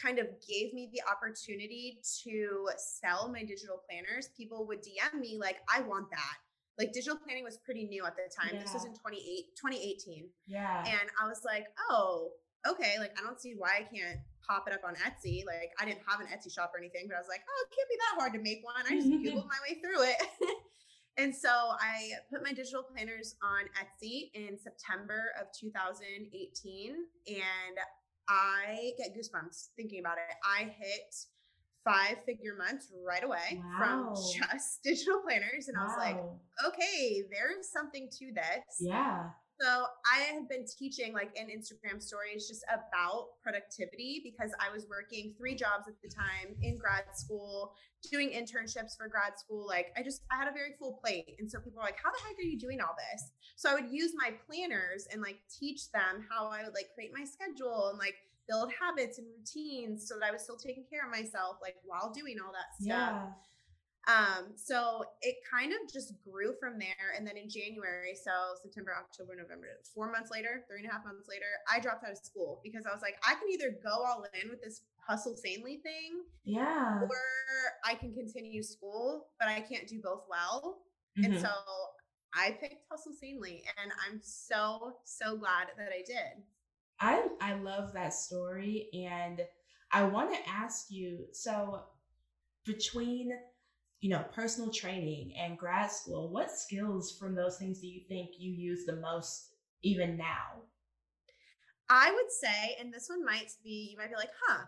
kind 0.00 0.18
of 0.18 0.26
gave 0.46 0.72
me 0.72 0.90
the 0.92 1.00
opportunity 1.10 1.98
to 2.24 2.68
sell 2.76 3.28
my 3.28 3.42
digital 3.42 3.82
planners. 3.88 4.30
People 4.36 4.66
would 4.66 4.78
DM 4.78 5.20
me 5.20 5.38
like, 5.40 5.58
I 5.72 5.82
want 5.82 6.10
that. 6.10 6.36
Like 6.78 6.92
digital 6.92 7.18
planning 7.18 7.44
was 7.44 7.58
pretty 7.58 7.84
new 7.84 8.04
at 8.06 8.16
the 8.16 8.30
time. 8.34 8.54
Yeah. 8.54 8.62
This 8.62 8.72
was 8.72 8.84
in 8.84 8.94
28, 8.94 9.56
2018. 9.56 10.28
Yeah. 10.46 10.84
And 10.86 11.10
I 11.20 11.28
was 11.28 11.42
like, 11.44 11.66
oh, 11.90 12.30
okay. 12.66 12.96
Like, 12.98 13.12
I 13.18 13.22
don't 13.22 13.40
see 13.40 13.54
why 13.56 13.80
I 13.80 13.94
can't 13.94 14.18
pop 14.46 14.64
it 14.66 14.74
up 14.74 14.80
on 14.86 14.94
Etsy. 14.94 15.44
Like, 15.46 15.72
I 15.78 15.84
didn't 15.84 16.00
have 16.08 16.20
an 16.20 16.26
Etsy 16.26 16.52
shop 16.52 16.72
or 16.74 16.78
anything, 16.78 17.06
but 17.08 17.16
I 17.16 17.18
was 17.18 17.28
like, 17.28 17.42
oh, 17.48 17.66
it 17.66 17.74
can't 17.74 17.88
be 17.88 17.96
that 17.96 18.20
hard 18.20 18.32
to 18.34 18.40
make 18.40 18.64
one. 18.64 18.82
I 18.88 18.96
just 18.96 19.08
Googled 19.08 19.48
my 19.52 19.60
way 19.68 19.80
through 19.80 20.02
it. 20.04 20.58
and 21.18 21.34
so 21.34 21.50
I 21.50 22.10
put 22.32 22.42
my 22.42 22.52
digital 22.52 22.82
planners 22.82 23.36
on 23.42 23.68
Etsy 23.76 24.30
in 24.34 24.58
September 24.58 25.32
of 25.40 25.48
2018. 25.52 26.94
And 27.28 27.76
I 28.28 28.92
get 28.98 29.16
goosebumps 29.16 29.68
thinking 29.76 30.00
about 30.00 30.16
it. 30.18 30.34
I 30.44 30.64
hit 30.64 31.14
five 31.84 32.18
figure 32.24 32.54
months 32.56 32.88
right 33.06 33.24
away 33.24 33.62
wow. 33.78 34.14
from 34.14 34.14
just 34.14 34.82
digital 34.84 35.20
planners. 35.22 35.68
And 35.68 35.76
wow. 35.76 35.82
I 35.82 35.86
was 35.86 35.96
like, 35.98 36.16
okay, 36.68 37.22
there's 37.30 37.68
something 37.70 38.08
to 38.18 38.32
this. 38.32 38.64
Yeah. 38.80 39.30
So 39.62 39.86
I 40.04 40.22
had 40.22 40.48
been 40.48 40.66
teaching 40.66 41.12
like 41.12 41.30
in 41.36 41.46
Instagram 41.46 42.02
stories 42.02 42.48
just 42.48 42.64
about 42.66 43.38
productivity 43.40 44.20
because 44.24 44.50
I 44.58 44.74
was 44.74 44.86
working 44.90 45.34
three 45.38 45.54
jobs 45.54 45.86
at 45.86 45.94
the 46.02 46.08
time 46.08 46.56
in 46.62 46.76
grad 46.78 47.04
school, 47.14 47.72
doing 48.10 48.30
internships 48.30 48.96
for 48.98 49.06
grad 49.06 49.38
school. 49.38 49.64
Like 49.64 49.92
I 49.96 50.02
just 50.02 50.22
I 50.32 50.36
had 50.36 50.48
a 50.48 50.52
very 50.52 50.74
full 50.80 50.98
plate. 51.00 51.36
And 51.38 51.48
so 51.48 51.60
people 51.60 51.78
were 51.78 51.84
like, 51.84 51.98
How 52.02 52.10
the 52.10 52.18
heck 52.26 52.36
are 52.40 52.42
you 52.42 52.58
doing 52.58 52.80
all 52.80 52.96
this? 53.12 53.30
So 53.54 53.70
I 53.70 53.74
would 53.74 53.92
use 53.92 54.10
my 54.16 54.32
planners 54.50 55.06
and 55.12 55.22
like 55.22 55.38
teach 55.46 55.92
them 55.92 56.26
how 56.28 56.48
I 56.48 56.64
would 56.64 56.74
like 56.74 56.88
create 56.96 57.12
my 57.14 57.24
schedule 57.24 57.90
and 57.90 57.98
like 58.00 58.16
build 58.48 58.72
habits 58.74 59.18
and 59.18 59.28
routines 59.38 60.08
so 60.08 60.18
that 60.18 60.26
I 60.26 60.32
was 60.32 60.42
still 60.42 60.56
taking 60.56 60.84
care 60.90 61.06
of 61.06 61.10
myself 61.12 61.58
like 61.62 61.76
while 61.84 62.12
doing 62.12 62.38
all 62.44 62.50
that 62.50 62.74
stuff. 62.82 63.14
Yeah. 63.14 63.51
Um, 64.08 64.50
so 64.56 65.04
it 65.20 65.36
kind 65.46 65.72
of 65.72 65.92
just 65.92 66.14
grew 66.24 66.54
from 66.58 66.78
there. 66.78 67.14
And 67.16 67.26
then 67.26 67.36
in 67.36 67.48
January, 67.48 68.14
so 68.18 68.30
September, 68.60 68.92
October, 68.98 69.36
November, 69.36 69.68
four 69.94 70.10
months 70.10 70.30
later, 70.30 70.64
three 70.68 70.82
and 70.82 70.90
a 70.90 70.92
half 70.92 71.04
months 71.04 71.28
later, 71.28 71.46
I 71.70 71.78
dropped 71.78 72.04
out 72.04 72.10
of 72.10 72.18
school 72.18 72.60
because 72.64 72.84
I 72.84 72.92
was 72.92 73.02
like, 73.02 73.14
I 73.26 73.34
can 73.34 73.48
either 73.52 73.78
go 73.82 74.02
all 74.02 74.24
in 74.42 74.50
with 74.50 74.60
this 74.62 74.82
hustle 75.06 75.36
sanely 75.36 75.80
thing. 75.82 76.22
Yeah. 76.44 77.00
Or 77.02 77.22
I 77.84 77.94
can 77.94 78.12
continue 78.12 78.62
school, 78.62 79.28
but 79.38 79.48
I 79.48 79.60
can't 79.60 79.86
do 79.86 80.00
both 80.02 80.24
well. 80.28 80.78
Mm-hmm. 81.18 81.32
And 81.32 81.40
so 81.40 81.50
I 82.34 82.56
picked 82.60 82.82
hustle 82.90 83.12
sanely 83.12 83.62
and 83.80 83.92
I'm 84.08 84.20
so, 84.20 84.96
so 85.04 85.36
glad 85.36 85.68
that 85.78 85.90
I 85.92 86.02
did. 86.04 86.42
I 87.00 87.26
I 87.40 87.54
love 87.54 87.92
that 87.94 88.14
story 88.14 88.88
and 88.94 89.40
I 89.90 90.04
want 90.04 90.32
to 90.32 90.48
ask 90.48 90.86
you 90.90 91.26
so 91.32 91.80
between 92.64 93.32
you 94.02 94.10
know, 94.10 94.24
personal 94.34 94.68
training 94.68 95.32
and 95.38 95.56
grad 95.56 95.90
school, 95.90 96.28
what 96.28 96.50
skills 96.50 97.16
from 97.18 97.36
those 97.36 97.56
things 97.56 97.78
do 97.78 97.86
you 97.86 98.00
think 98.08 98.30
you 98.36 98.52
use 98.52 98.84
the 98.84 98.96
most 98.96 99.54
even 99.82 100.16
now? 100.16 100.64
I 101.88 102.10
would 102.10 102.30
say, 102.30 102.76
and 102.80 102.92
this 102.92 103.08
one 103.08 103.24
might 103.24 103.52
be, 103.62 103.90
you 103.92 103.96
might 103.96 104.10
be 104.10 104.16
like, 104.16 104.32
huh, 104.44 104.64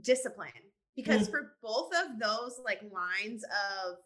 discipline. 0.00 0.52
Because 0.94 1.22
mm-hmm. 1.22 1.30
for 1.32 1.56
both 1.60 1.90
of 1.92 2.20
those 2.20 2.60
like 2.64 2.80
lines 2.92 3.42
of 3.44 3.96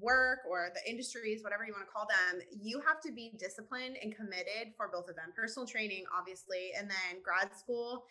work 0.00 0.38
or 0.48 0.68
the 0.72 0.88
industries, 0.88 1.42
whatever 1.42 1.64
you 1.64 1.72
want 1.72 1.84
to 1.84 1.92
call 1.92 2.06
them, 2.06 2.42
you 2.60 2.80
have 2.86 3.00
to 3.00 3.10
be 3.10 3.32
disciplined 3.38 3.96
and 4.00 4.14
committed 4.14 4.72
for 4.76 4.88
both 4.92 5.08
of 5.08 5.16
them. 5.16 5.32
Personal 5.34 5.66
training, 5.66 6.04
obviously, 6.16 6.70
and 6.78 6.88
then 6.88 7.22
grad 7.24 7.56
school 7.56 8.04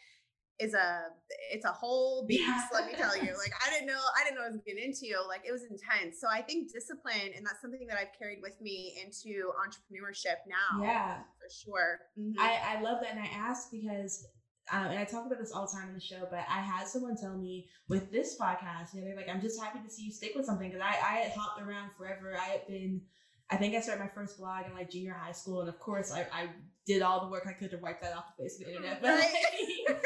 is 0.62 0.74
a 0.74 1.06
it's 1.52 1.66
a 1.66 1.72
whole 1.72 2.26
beast 2.28 2.44
yeah. 2.48 2.68
let 2.74 2.88
me 2.88 2.94
tell 2.94 3.16
you 3.18 3.34
like 3.38 3.52
i 3.66 3.70
didn't 3.70 3.88
know 3.88 4.00
i 4.20 4.24
didn't 4.24 4.36
know 4.36 4.42
what 4.42 4.50
i 4.50 4.52
was 4.52 4.62
getting 4.66 4.84
into 4.84 5.08
like 5.28 5.42
it 5.48 5.52
was 5.52 5.64
intense 5.64 6.22
so 6.22 6.28
i 6.32 6.42
think 6.42 6.72
discipline 6.72 7.34
and 7.36 7.46
that's 7.46 7.62
something 7.62 7.86
that 7.88 7.98
i've 7.98 8.14
carried 8.18 8.40
with 8.42 8.60
me 8.62 8.94
into 9.04 9.52
entrepreneurship 9.60 10.38
now 10.48 10.84
yeah 10.84 11.18
for 11.38 11.50
sure 11.50 12.00
mm-hmm. 12.18 12.40
I, 12.40 12.78
I 12.78 12.82
love 12.82 13.00
that 13.02 13.12
and 13.12 13.20
i 13.20 13.30
ask 13.36 13.72
because 13.72 14.28
um, 14.72 14.86
and 14.86 15.00
I 15.00 15.04
talk 15.04 15.26
about 15.26 15.40
this 15.40 15.52
all 15.52 15.66
the 15.66 15.74
time 15.74 15.90
in 15.90 15.94
the 15.94 16.00
show, 16.00 16.28
but 16.30 16.46
I 16.50 16.62
had 16.62 16.88
someone 16.88 17.18
tell 17.18 17.36
me 17.36 17.68
with 17.90 18.12
this 18.12 18.38
podcast, 18.40 18.94
you 18.94 19.02
know, 19.02 19.08
they're 19.08 19.18
like, 19.18 19.28
I'm 19.28 19.42
just 19.42 19.62
happy 19.62 19.80
to 19.84 19.90
see 19.90 20.04
you 20.04 20.12
stick 20.12 20.32
with 20.34 20.46
something 20.46 20.70
because 20.70 20.82
I, 20.82 20.92
I 20.92 21.18
had 21.18 21.32
hopped 21.34 21.62
around 21.62 21.90
forever. 21.98 22.38
I 22.40 22.46
had 22.46 22.68
been, 22.68 23.02
I 23.50 23.58
think 23.58 23.76
I 23.76 23.82
started 23.82 24.02
my 24.02 24.10
first 24.10 24.38
blog 24.38 24.66
in 24.68 24.74
like 24.74 24.90
junior 24.90 25.14
high 25.14 25.34
school. 25.34 25.60
And 25.60 25.68
of 25.68 25.78
course, 25.80 26.14
I, 26.14 26.22
I 26.32 26.50
did 26.86 27.02
all 27.02 27.20
the 27.20 27.32
work 27.32 27.48
I 27.50 27.54
could 27.54 27.72
to 27.72 27.78
wipe 27.78 28.02
that 28.02 28.16
off 28.16 28.26
the 28.38 28.44
face 28.44 28.60
of 28.60 28.68
the 28.68 28.76
internet. 28.76 29.02
But, 29.88 30.02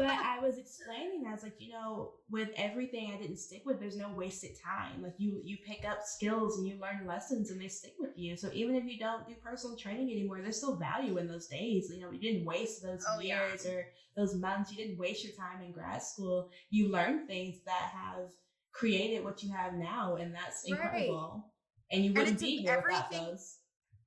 but 0.00 0.10
I 0.10 0.38
was 0.40 0.58
explaining, 0.58 1.24
I 1.28 1.32
was 1.32 1.42
like, 1.42 1.56
you 1.58 1.72
know, 1.72 2.12
with 2.30 2.48
everything 2.56 3.12
I 3.14 3.20
didn't 3.20 3.36
stick 3.36 3.62
with, 3.66 3.78
there's 3.78 3.96
no 3.96 4.10
wasted 4.10 4.52
time. 4.62 5.02
Like 5.02 5.14
you, 5.18 5.40
you 5.44 5.58
pick 5.66 5.84
up 5.84 6.02
skills 6.04 6.58
and 6.58 6.66
you 6.66 6.78
learn 6.80 7.06
lessons, 7.06 7.50
and 7.50 7.60
they 7.60 7.68
stick 7.68 7.94
with 7.98 8.16
you. 8.16 8.36
So 8.36 8.50
even 8.52 8.76
if 8.76 8.84
you 8.84 8.98
don't 8.98 9.26
do 9.28 9.34
personal 9.34 9.76
training 9.76 10.10
anymore, 10.10 10.40
there's 10.40 10.56
still 10.56 10.76
value 10.76 11.18
in 11.18 11.28
those 11.28 11.48
days. 11.48 11.90
You 11.92 12.00
know, 12.00 12.10
you 12.10 12.20
didn't 12.20 12.46
waste 12.46 12.82
those 12.82 13.04
oh, 13.08 13.20
years 13.20 13.64
yeah. 13.64 13.72
or 13.72 13.86
those 14.16 14.34
months. 14.34 14.70
You 14.70 14.78
didn't 14.78 14.98
waste 14.98 15.24
your 15.24 15.34
time 15.34 15.62
in 15.62 15.72
grad 15.72 16.02
school. 16.02 16.50
You 16.70 16.88
learned 16.88 17.26
things 17.26 17.58
that 17.66 17.90
have 17.92 18.30
created 18.72 19.24
what 19.24 19.42
you 19.42 19.52
have 19.52 19.74
now, 19.74 20.16
and 20.16 20.34
that's 20.34 20.64
incredible. 20.64 21.44
Right. 21.44 21.96
And 21.96 22.04
you 22.04 22.12
wouldn't 22.12 22.30
and 22.30 22.38
be 22.38 22.58
here 22.58 22.82
without 22.86 23.10
those. 23.10 23.58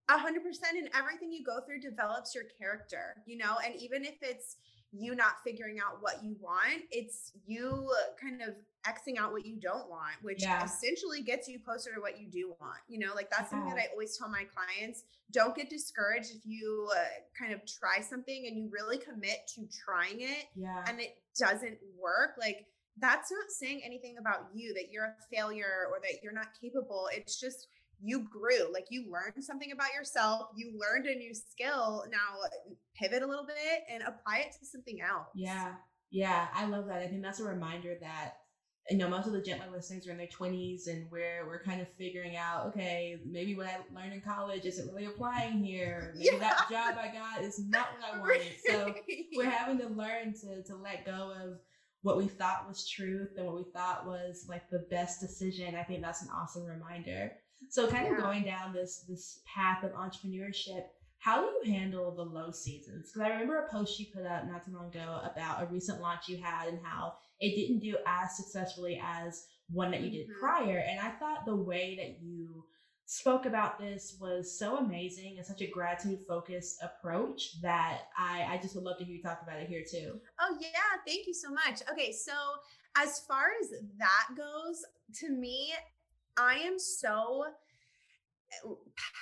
A 0.10 0.18
hundred 0.18 0.44
percent, 0.44 0.78
and 0.78 0.90
everything 0.94 1.32
you 1.32 1.44
go 1.46 1.60
through 1.66 1.80
develops 1.80 2.36
your 2.36 2.44
character, 2.60 3.16
you 3.26 3.38
know. 3.38 3.56
And 3.64 3.76
even 3.76 4.04
if 4.04 4.16
it's 4.22 4.58
you 4.94 5.16
not 5.16 5.44
figuring 5.44 5.78
out 5.80 6.02
what 6.02 6.24
you 6.24 6.36
want, 6.40 6.84
it's 6.92 7.32
you 7.46 7.90
kind 8.22 8.42
of 8.42 8.56
xing 8.86 9.18
out 9.18 9.32
what 9.32 9.46
you 9.46 9.56
don't 9.60 9.90
want, 9.90 10.16
which 10.22 10.44
yeah. 10.44 10.64
essentially 10.64 11.22
gets 11.22 11.48
you 11.48 11.60
closer 11.60 11.94
to 11.94 12.02
what 12.02 12.20
you 12.20 12.28
do 12.28 12.54
want. 12.62 12.80
You 12.88 13.00
know, 13.00 13.14
like 13.16 13.30
that's 13.30 13.52
yeah. 13.52 13.60
something 13.60 13.76
that 13.76 13.82
I 13.82 13.88
always 13.92 14.18
tell 14.18 14.30
my 14.30 14.44
clients. 14.44 15.04
Don't 15.32 15.56
get 15.56 15.70
discouraged 15.70 16.32
if 16.32 16.46
you 16.46 16.90
uh, 16.96 17.04
kind 17.38 17.54
of 17.54 17.62
try 17.66 18.02
something 18.02 18.46
and 18.48 18.58
you 18.58 18.70
really 18.72 18.98
commit 18.98 19.48
to 19.56 19.68
trying 19.84 20.22
it, 20.22 20.46
yeah. 20.56 20.84
and 20.88 21.00
it 21.00 21.18
doesn't 21.38 21.78
work. 22.00 22.36
Like 22.40 22.68
that's 23.00 23.32
not 23.32 23.50
saying 23.50 23.82
anything 23.84 24.18
about 24.20 24.50
you 24.54 24.74
that 24.76 24.92
you're 24.92 25.06
a 25.06 25.36
failure 25.36 25.88
or 25.90 26.00
that 26.02 26.22
you're 26.22 26.34
not 26.34 26.48
capable. 26.62 27.10
It's 27.12 27.40
just 27.40 27.68
you 28.02 28.28
grew, 28.30 28.72
like 28.72 28.88
you 28.90 29.12
learned 29.12 29.44
something 29.44 29.72
about 29.72 29.94
yourself, 29.94 30.50
you 30.56 30.80
learned 30.80 31.06
a 31.06 31.16
new 31.16 31.34
skill. 31.34 32.06
Now 32.12 32.40
uh, 32.44 32.74
pivot 32.96 33.24
a 33.24 33.28
little 33.28 33.46
bit 33.46 33.84
and 33.92 34.04
apply 34.04 34.46
it 34.48 34.56
to 34.60 34.66
something 34.66 35.00
else. 35.02 35.28
Yeah. 35.36 35.74
Yeah. 36.12 36.48
I 36.54 36.66
love 36.66 36.88
that. 36.88 37.02
I 37.02 37.08
think 37.08 37.24
that's 37.24 37.40
a 37.40 37.46
reminder 37.46 37.96
that 38.02 38.36
you 38.90 38.98
know, 38.98 39.08
most 39.08 39.28
of 39.28 39.34
the 39.34 39.42
gentler 39.42 39.68
listeners 39.72 40.08
are 40.08 40.12
in 40.12 40.18
their 40.18 40.28
20s 40.28 40.88
and 40.88 41.10
we're, 41.10 41.48
we're 41.48 41.64
kind 41.64 41.82
of 41.82 41.88
figuring 41.98 42.36
out, 42.36 42.68
okay, 42.68 43.18
maybe 43.26 43.56
what 43.56 43.68
I 43.68 43.78
learned 43.96 44.14
in 44.14 44.22
college 44.22 44.66
isn't 44.66 44.94
really 44.94 45.06
applying 45.06 45.64
here. 45.64 46.14
Maybe 46.18 46.30
yeah. 46.34 46.40
that 46.40 46.68
job 46.70 46.96
I 47.00 47.14
got 47.14 47.44
is 47.44 47.60
not 47.66 47.88
what 47.98 48.14
I 48.14 48.20
wanted. 48.20 48.54
So 48.66 48.94
we're 49.36 49.50
having 49.50 49.78
to 49.80 49.88
learn 49.88 50.34
to, 50.42 50.64
to 50.64 50.76
let 50.76 51.06
go 51.06 51.32
of 51.32 51.60
what 52.02 52.18
we 52.18 52.28
thought 52.28 52.68
was 52.68 52.88
truth 52.88 53.30
and 53.38 53.46
what 53.46 53.56
we 53.56 53.64
thought 53.74 54.06
was 54.06 54.46
like 54.50 54.70
the 54.70 54.86
best 54.92 55.22
decision. 55.22 55.76
I 55.76 55.84
think 55.84 56.02
that's 56.02 56.22
an 56.22 56.30
awesome 56.36 56.66
reminder. 56.66 57.32
So 57.70 57.88
kind 57.88 58.12
of 58.12 58.22
going 58.22 58.44
down 58.44 58.74
this 58.74 59.06
this 59.08 59.40
path 59.46 59.84
of 59.84 59.92
entrepreneurship, 59.92 60.84
how 61.20 61.42
do 61.42 61.48
you 61.64 61.74
handle 61.74 62.14
the 62.14 62.24
low 62.24 62.52
seasons? 62.52 63.12
Because 63.12 63.26
I 63.26 63.32
remember 63.32 63.60
a 63.60 63.72
post 63.72 64.00
you 64.00 64.08
put 64.14 64.26
up 64.26 64.46
not 64.46 64.66
too 64.66 64.74
long 64.74 64.90
ago 64.90 65.22
about 65.24 65.64
a 65.64 65.66
recent 65.68 66.02
launch 66.02 66.28
you 66.28 66.38
had 66.38 66.68
and 66.68 66.80
how 66.84 67.14
it 67.40 67.56
didn't 67.56 67.80
do 67.80 67.98
as 68.06 68.36
successfully 68.36 69.02
as 69.04 69.46
one 69.70 69.92
that 69.92 70.02
you 70.02 70.12
did 70.12 70.28
mm-hmm. 70.28 70.40
prior. 70.40 70.84
And 70.86 71.00
I 71.00 71.12
thought 71.12 71.46
the 71.46 71.56
way 71.56 71.96
that 71.98 72.26
you 72.26 72.66
spoke 73.06 73.46
about 73.46 73.80
this 73.80 74.18
was 74.20 74.58
so 74.58 74.78
amazing 74.78 75.36
and 75.38 75.46
such 75.46 75.62
a 75.62 75.68
gratitude 75.68 76.20
focused 76.28 76.82
approach 76.82 77.62
that 77.62 78.04
I, 78.18 78.46
I 78.50 78.60
just 78.62 78.76
would 78.76 78.84
love 78.84 78.98
to 78.98 79.06
hear 79.06 79.16
you 79.16 79.22
talk 79.22 79.42
about 79.44 79.60
it 79.60 79.68
here 79.68 79.84
too. 79.90 80.20
Oh, 80.40 80.58
yeah. 80.60 81.02
Thank 81.06 81.28
you 81.28 81.34
so 81.34 81.50
much. 81.50 81.82
Okay. 81.92 82.12
So, 82.12 82.34
as 82.96 83.20
far 83.28 83.48
as 83.62 83.70
that 83.98 84.28
goes, 84.38 84.86
to 85.20 85.30
me, 85.30 85.74
I 86.38 86.56
am 86.56 86.80
so 86.80 87.46
eh, 88.52 88.70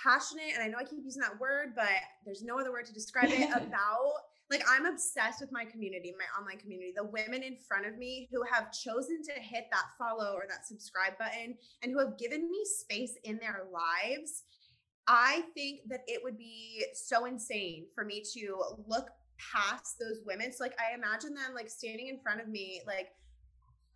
passionate, 0.03 0.53
and 0.55 0.63
I 0.63 0.67
know 0.67 0.77
I 0.79 0.83
keep 0.83 0.99
using 1.03 1.21
that 1.21 1.39
word, 1.39 1.73
but 1.75 1.89
there's 2.25 2.43
no 2.43 2.59
other 2.59 2.71
word 2.71 2.85
to 2.85 2.93
describe 2.93 3.29
it 3.29 3.49
about 3.55 4.13
like 4.51 4.63
I'm 4.69 4.85
obsessed 4.85 5.39
with 5.39 5.51
my 5.51 5.63
community, 5.63 6.13
my 6.19 6.39
online 6.39 6.59
community, 6.59 6.91
the 6.93 7.05
women 7.05 7.41
in 7.41 7.55
front 7.55 7.85
of 7.85 7.97
me 7.97 8.27
who 8.31 8.43
have 8.51 8.71
chosen 8.73 9.23
to 9.23 9.41
hit 9.41 9.67
that 9.71 9.85
follow 9.97 10.33
or 10.33 10.43
that 10.49 10.67
subscribe 10.67 11.17
button 11.17 11.55
and 11.81 11.91
who 11.91 11.99
have 11.99 12.17
given 12.17 12.51
me 12.51 12.65
space 12.65 13.13
in 13.23 13.37
their 13.37 13.63
lives. 13.71 14.43
I 15.07 15.43
think 15.55 15.81
that 15.87 16.01
it 16.05 16.21
would 16.21 16.37
be 16.37 16.85
so 16.93 17.25
insane 17.25 17.85
for 17.95 18.03
me 18.03 18.23
to 18.33 18.61
look 18.87 19.07
past 19.39 19.97
those 19.99 20.19
women. 20.25 20.51
So 20.51 20.65
like 20.65 20.77
I 20.79 20.95
imagine 20.95 21.33
them 21.33 21.55
like 21.55 21.69
standing 21.69 22.09
in 22.09 22.19
front 22.19 22.41
of 22.41 22.49
me, 22.49 22.81
like 22.85 23.07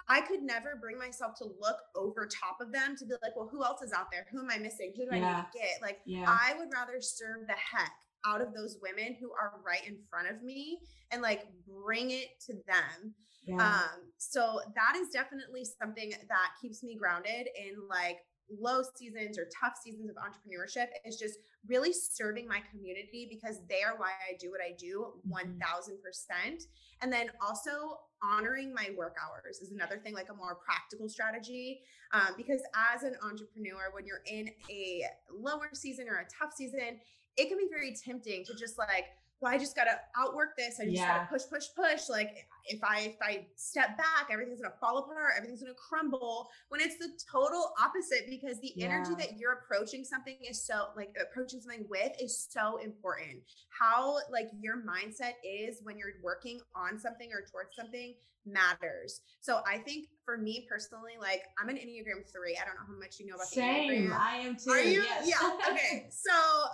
I 0.07 0.21
could 0.21 0.43
never 0.43 0.77
bring 0.79 0.97
myself 0.97 1.35
to 1.39 1.45
look 1.59 1.77
over 1.95 2.27
top 2.27 2.57
of 2.61 2.71
them 2.71 2.95
to 2.97 3.05
be 3.05 3.13
like, 3.23 3.35
well, 3.35 3.49
who 3.51 3.63
else 3.63 3.81
is 3.81 3.91
out 3.91 4.11
there? 4.11 4.27
Who 4.31 4.39
am 4.39 4.49
I 4.51 4.57
missing? 4.57 4.93
Who 4.95 5.05
do 5.09 5.17
yeah. 5.17 5.27
I 5.27 5.35
need 5.35 5.45
to 5.51 5.57
get? 5.57 5.81
Like, 5.81 5.99
yeah. 6.05 6.25
I 6.27 6.53
would 6.57 6.69
rather 6.73 7.01
serve 7.01 7.47
the 7.47 7.53
heck 7.53 7.91
out 8.25 8.41
of 8.41 8.53
those 8.53 8.77
women 8.81 9.15
who 9.19 9.31
are 9.31 9.53
right 9.65 9.85
in 9.87 9.97
front 10.09 10.29
of 10.29 10.43
me 10.43 10.79
and 11.11 11.21
like 11.21 11.43
bring 11.67 12.11
it 12.11 12.27
to 12.47 12.53
them. 12.67 13.13
Yeah. 13.45 13.57
Um, 13.57 14.11
so 14.17 14.59
that 14.75 14.95
is 14.97 15.09
definitely 15.09 15.63
something 15.79 16.11
that 16.11 16.49
keeps 16.61 16.83
me 16.83 16.95
grounded 16.95 17.47
in 17.55 17.87
like 17.89 18.17
low 18.49 18.81
seasons 18.95 19.37
or 19.37 19.47
tough 19.59 19.77
seasons 19.81 20.09
of 20.09 20.15
entrepreneurship 20.15 20.87
is 21.05 21.17
just 21.17 21.39
really 21.67 21.91
serving 21.91 22.47
my 22.47 22.61
community 22.71 23.27
because 23.29 23.61
they 23.67 23.81
are 23.81 23.97
why 23.97 24.09
I 24.29 24.37
do 24.39 24.51
what 24.51 24.61
I 24.61 24.75
do 24.77 25.13
1000%. 25.27 25.57
Mm-hmm. 25.57 26.55
And 27.01 27.11
then 27.11 27.27
also 27.45 27.99
honoring 28.23 28.73
my 28.73 28.89
work 28.97 29.15
hours 29.21 29.57
is 29.57 29.71
another 29.71 29.97
thing, 29.97 30.13
like 30.13 30.29
a 30.29 30.33
more 30.33 30.55
practical 30.55 31.09
strategy. 31.09 31.81
Um, 32.13 32.35
because 32.37 32.61
as 32.93 33.03
an 33.03 33.15
entrepreneur, 33.23 33.91
when 33.93 34.05
you're 34.05 34.23
in 34.25 34.49
a 34.69 35.03
lower 35.31 35.69
season 35.73 36.07
or 36.09 36.17
a 36.17 36.25
tough 36.25 36.53
season, 36.55 36.99
it 37.37 37.49
can 37.49 37.57
be 37.57 37.67
very 37.69 37.93
tempting 37.93 38.45
to 38.45 38.55
just 38.55 38.77
like, 38.77 39.05
well, 39.41 39.53
I 39.53 39.57
just 39.57 39.75
gotta 39.75 39.99
outwork 40.17 40.55
this. 40.57 40.79
I 40.79 40.85
just 40.85 40.95
yeah. 40.95 41.19
gotta 41.19 41.29
push, 41.29 41.41
push, 41.51 41.65
push. 41.75 42.09
Like 42.09 42.29
if 42.67 42.79
I 42.83 42.99
if 43.01 43.15
I 43.21 43.45
step 43.55 43.97
back, 43.97 44.29
everything's 44.31 44.61
gonna 44.61 44.73
fall 44.79 44.99
apart, 44.99 45.33
everything's 45.35 45.61
gonna 45.61 45.73
crumble. 45.75 46.49
When 46.69 46.81
it's 46.81 46.97
the 46.97 47.09
total 47.31 47.73
opposite, 47.79 48.29
because 48.29 48.59
the 48.61 48.71
yeah. 48.75 48.87
energy 48.87 49.13
that 49.19 49.37
you're 49.37 49.53
approaching 49.53 50.03
something 50.03 50.37
is 50.47 50.65
so 50.65 50.87
like 50.95 51.15
approaching 51.21 51.59
something 51.59 51.85
with 51.89 52.11
is 52.19 52.47
so 52.49 52.77
important. 52.77 53.43
How 53.77 54.17
like 54.31 54.47
your 54.59 54.77
mindset 54.77 55.33
is 55.43 55.79
when 55.83 55.97
you're 55.97 56.13
working 56.23 56.59
on 56.75 56.97
something 56.97 57.29
or 57.33 57.45
towards 57.51 57.75
something 57.75 58.15
matters. 58.45 59.21
So 59.41 59.61
I 59.67 59.77
think 59.77 60.07
for 60.23 60.37
me 60.37 60.67
personally, 60.69 61.13
like 61.19 61.43
I'm 61.61 61.69
an 61.69 61.75
Enneagram 61.75 62.29
three. 62.31 62.57
I 62.61 62.65
don't 62.65 62.75
know 62.75 62.87
how 62.87 62.99
much 62.99 63.19
you 63.19 63.27
know 63.27 63.35
about 63.35 63.47
Same. 63.47 63.87
the 63.87 63.95
Enneagram. 63.95 64.19
I 64.19 64.35
am 64.37 64.55
too. 64.55 64.71
Are 64.71 64.79
you? 64.79 65.03
Yes. 65.03 65.29
Yeah. 65.29 65.71
Okay. 65.71 66.07
so 66.11 66.31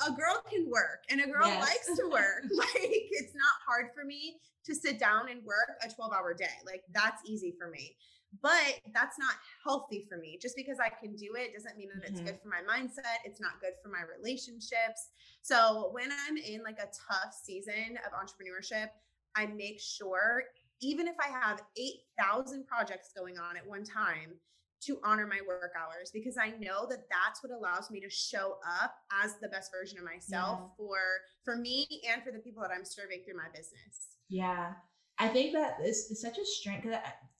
a 0.07 0.15
girl 0.15 0.41
can 0.49 0.69
work 0.69 1.03
and 1.09 1.21
a 1.21 1.27
girl 1.27 1.47
yes. 1.47 1.61
likes 1.61 1.99
to 1.99 2.09
work. 2.09 2.43
like 2.57 2.69
it's 2.83 3.33
not 3.33 3.53
hard 3.67 3.87
for 3.95 4.05
me 4.05 4.37
to 4.65 4.75
sit 4.75 4.99
down 4.99 5.29
and 5.29 5.43
work 5.43 5.77
a 5.83 5.89
12 5.89 6.13
hour 6.13 6.33
day. 6.33 6.45
Like 6.65 6.83
that's 6.93 7.21
easy 7.25 7.53
for 7.57 7.69
me. 7.69 7.95
But 8.41 8.79
that's 8.93 9.19
not 9.19 9.33
healthy 9.61 10.05
for 10.07 10.17
me. 10.17 10.39
Just 10.41 10.55
because 10.55 10.77
I 10.79 10.87
can 10.87 11.17
do 11.17 11.35
it 11.35 11.53
doesn't 11.53 11.77
mean 11.77 11.89
that 11.93 12.05
mm-hmm. 12.05 12.21
it's 12.21 12.21
good 12.21 12.39
for 12.41 12.47
my 12.47 12.61
mindset. 12.63 13.19
It's 13.25 13.41
not 13.41 13.59
good 13.59 13.73
for 13.83 13.89
my 13.89 14.03
relationships. 14.17 15.09
So 15.41 15.89
when 15.91 16.09
I'm 16.11 16.37
in 16.37 16.63
like 16.63 16.79
a 16.79 16.87
tough 16.87 17.33
season 17.43 17.97
of 18.05 18.13
entrepreneurship, 18.13 18.87
I 19.35 19.47
make 19.47 19.79
sure 19.79 20.43
even 20.81 21.07
if 21.07 21.15
I 21.19 21.29
have 21.29 21.61
8,000 21.77 22.65
projects 22.67 23.11
going 23.15 23.37
on 23.37 23.57
at 23.57 23.67
one 23.67 23.83
time, 23.83 24.39
to 24.85 24.97
honor 25.03 25.27
my 25.27 25.39
work 25.47 25.73
hours 25.79 26.09
because 26.11 26.37
I 26.37 26.49
know 26.59 26.87
that 26.89 27.05
that's 27.09 27.43
what 27.43 27.51
allows 27.51 27.91
me 27.91 27.99
to 28.01 28.09
show 28.09 28.57
up 28.81 28.95
as 29.23 29.35
the 29.41 29.47
best 29.47 29.71
version 29.71 29.99
of 29.99 30.05
myself 30.05 30.59
yeah. 30.61 30.67
for 30.77 30.97
for 31.45 31.55
me 31.55 31.87
and 32.11 32.23
for 32.23 32.31
the 32.31 32.39
people 32.39 32.61
that 32.63 32.71
I'm 32.71 32.85
serving 32.85 33.21
through 33.23 33.37
my 33.37 33.49
business. 33.53 34.17
Yeah. 34.29 34.73
I 35.19 35.27
think 35.27 35.53
that 35.53 35.77
is, 35.83 36.09
is 36.09 36.21
such 36.21 36.37
a 36.39 36.45
strength 36.45 36.83
because 36.83 36.99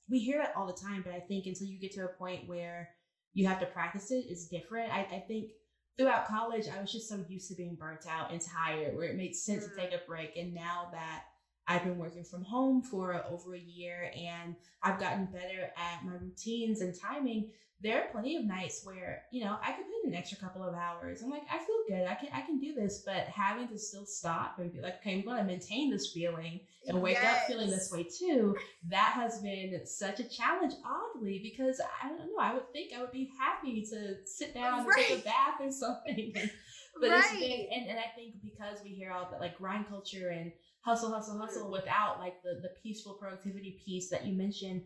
we 0.09 0.19
hear 0.19 0.41
it 0.41 0.49
all 0.55 0.67
the 0.67 0.73
time, 0.73 1.01
but 1.03 1.13
I 1.13 1.19
think 1.19 1.47
until 1.47 1.67
you 1.67 1.79
get 1.79 1.93
to 1.93 2.05
a 2.05 2.09
point 2.09 2.47
where 2.47 2.89
you 3.33 3.47
have 3.47 3.59
to 3.59 3.65
practice 3.65 4.11
it, 4.11 4.25
it's 4.27 4.47
different. 4.47 4.93
I, 4.93 5.01
I 5.11 5.23
think 5.27 5.51
throughout 5.97 6.27
college, 6.27 6.67
I 6.67 6.79
was 6.79 6.91
just 6.91 7.09
so 7.09 7.23
used 7.27 7.47
to 7.49 7.55
being 7.55 7.75
burnt 7.79 8.05
out 8.07 8.31
and 8.31 8.41
tired 8.41 8.95
where 8.95 9.07
it 9.07 9.15
made 9.15 9.35
sense 9.35 9.63
mm-hmm. 9.63 9.75
to 9.75 9.81
take 9.81 9.93
a 9.93 10.05
break. 10.07 10.37
And 10.37 10.53
now 10.53 10.89
that 10.91 11.23
I've 11.67 11.83
been 11.83 11.97
working 11.97 12.23
from 12.23 12.43
home 12.43 12.81
for 12.81 13.23
over 13.29 13.55
a 13.55 13.59
year 13.59 14.11
and 14.15 14.55
I've 14.83 14.99
gotten 14.99 15.25
better 15.25 15.71
at 15.77 16.05
my 16.05 16.13
routines 16.13 16.81
and 16.81 16.93
timing. 16.99 17.51
There 17.81 17.99
are 17.99 18.11
plenty 18.11 18.35
of 18.35 18.45
nights 18.45 18.81
where, 18.83 19.23
you 19.31 19.43
know, 19.43 19.57
I 19.63 19.71
could 19.71 19.85
put 19.85 20.03
in 20.03 20.11
an 20.11 20.15
extra 20.15 20.37
couple 20.37 20.63
of 20.63 20.75
hours. 20.75 21.21
I'm 21.21 21.31
like, 21.31 21.43
I 21.51 21.57
feel 21.57 21.77
good. 21.87 22.07
I 22.07 22.13
can 22.13 22.29
I 22.31 22.41
can 22.41 22.59
do 22.59 22.75
this, 22.75 23.01
but 23.03 23.25
having 23.27 23.67
to 23.69 23.77
still 23.79 24.05
stop 24.05 24.59
and 24.59 24.71
be 24.71 24.81
like, 24.81 24.99
okay, 24.99 25.13
I'm 25.13 25.25
gonna 25.25 25.43
maintain 25.43 25.89
this 25.89 26.11
feeling 26.11 26.59
and 26.87 27.01
wake 27.01 27.17
yes. 27.21 27.41
up 27.41 27.47
feeling 27.47 27.69
this 27.69 27.91
way 27.91 28.03
too. 28.03 28.55
That 28.89 29.13
has 29.15 29.39
been 29.39 29.85
such 29.85 30.19
a 30.19 30.29
challenge, 30.29 30.73
oddly, 30.85 31.39
because 31.41 31.81
I 32.03 32.09
don't 32.09 32.19
know, 32.19 32.39
I 32.39 32.53
would 32.53 32.71
think 32.71 32.93
I 32.95 33.01
would 33.01 33.11
be 33.11 33.31
happy 33.39 33.83
to 33.89 34.15
sit 34.25 34.53
down 34.53 34.85
right. 34.85 34.97
and 34.97 35.07
take 35.07 35.19
a 35.19 35.23
bath 35.23 35.59
or 35.59 35.71
something. 35.71 36.33
but 36.99 37.09
right. 37.09 37.19
it's 37.19 37.31
been 37.31 37.67
and, 37.71 37.89
and 37.89 37.99
I 37.99 38.15
think 38.15 38.35
because 38.43 38.79
we 38.83 38.91
hear 38.91 39.11
all 39.11 39.27
that 39.31 39.39
like 39.39 39.57
grind 39.57 39.87
culture 39.87 40.29
and 40.29 40.51
hustle, 40.81 41.11
hustle, 41.11 41.39
hustle 41.39 41.71
without 41.71 42.19
like 42.19 42.41
the, 42.43 42.59
the 42.61 42.73
peaceful 42.81 43.13
productivity 43.13 43.79
piece 43.85 44.09
that 44.09 44.25
you 44.25 44.37
mentioned, 44.37 44.83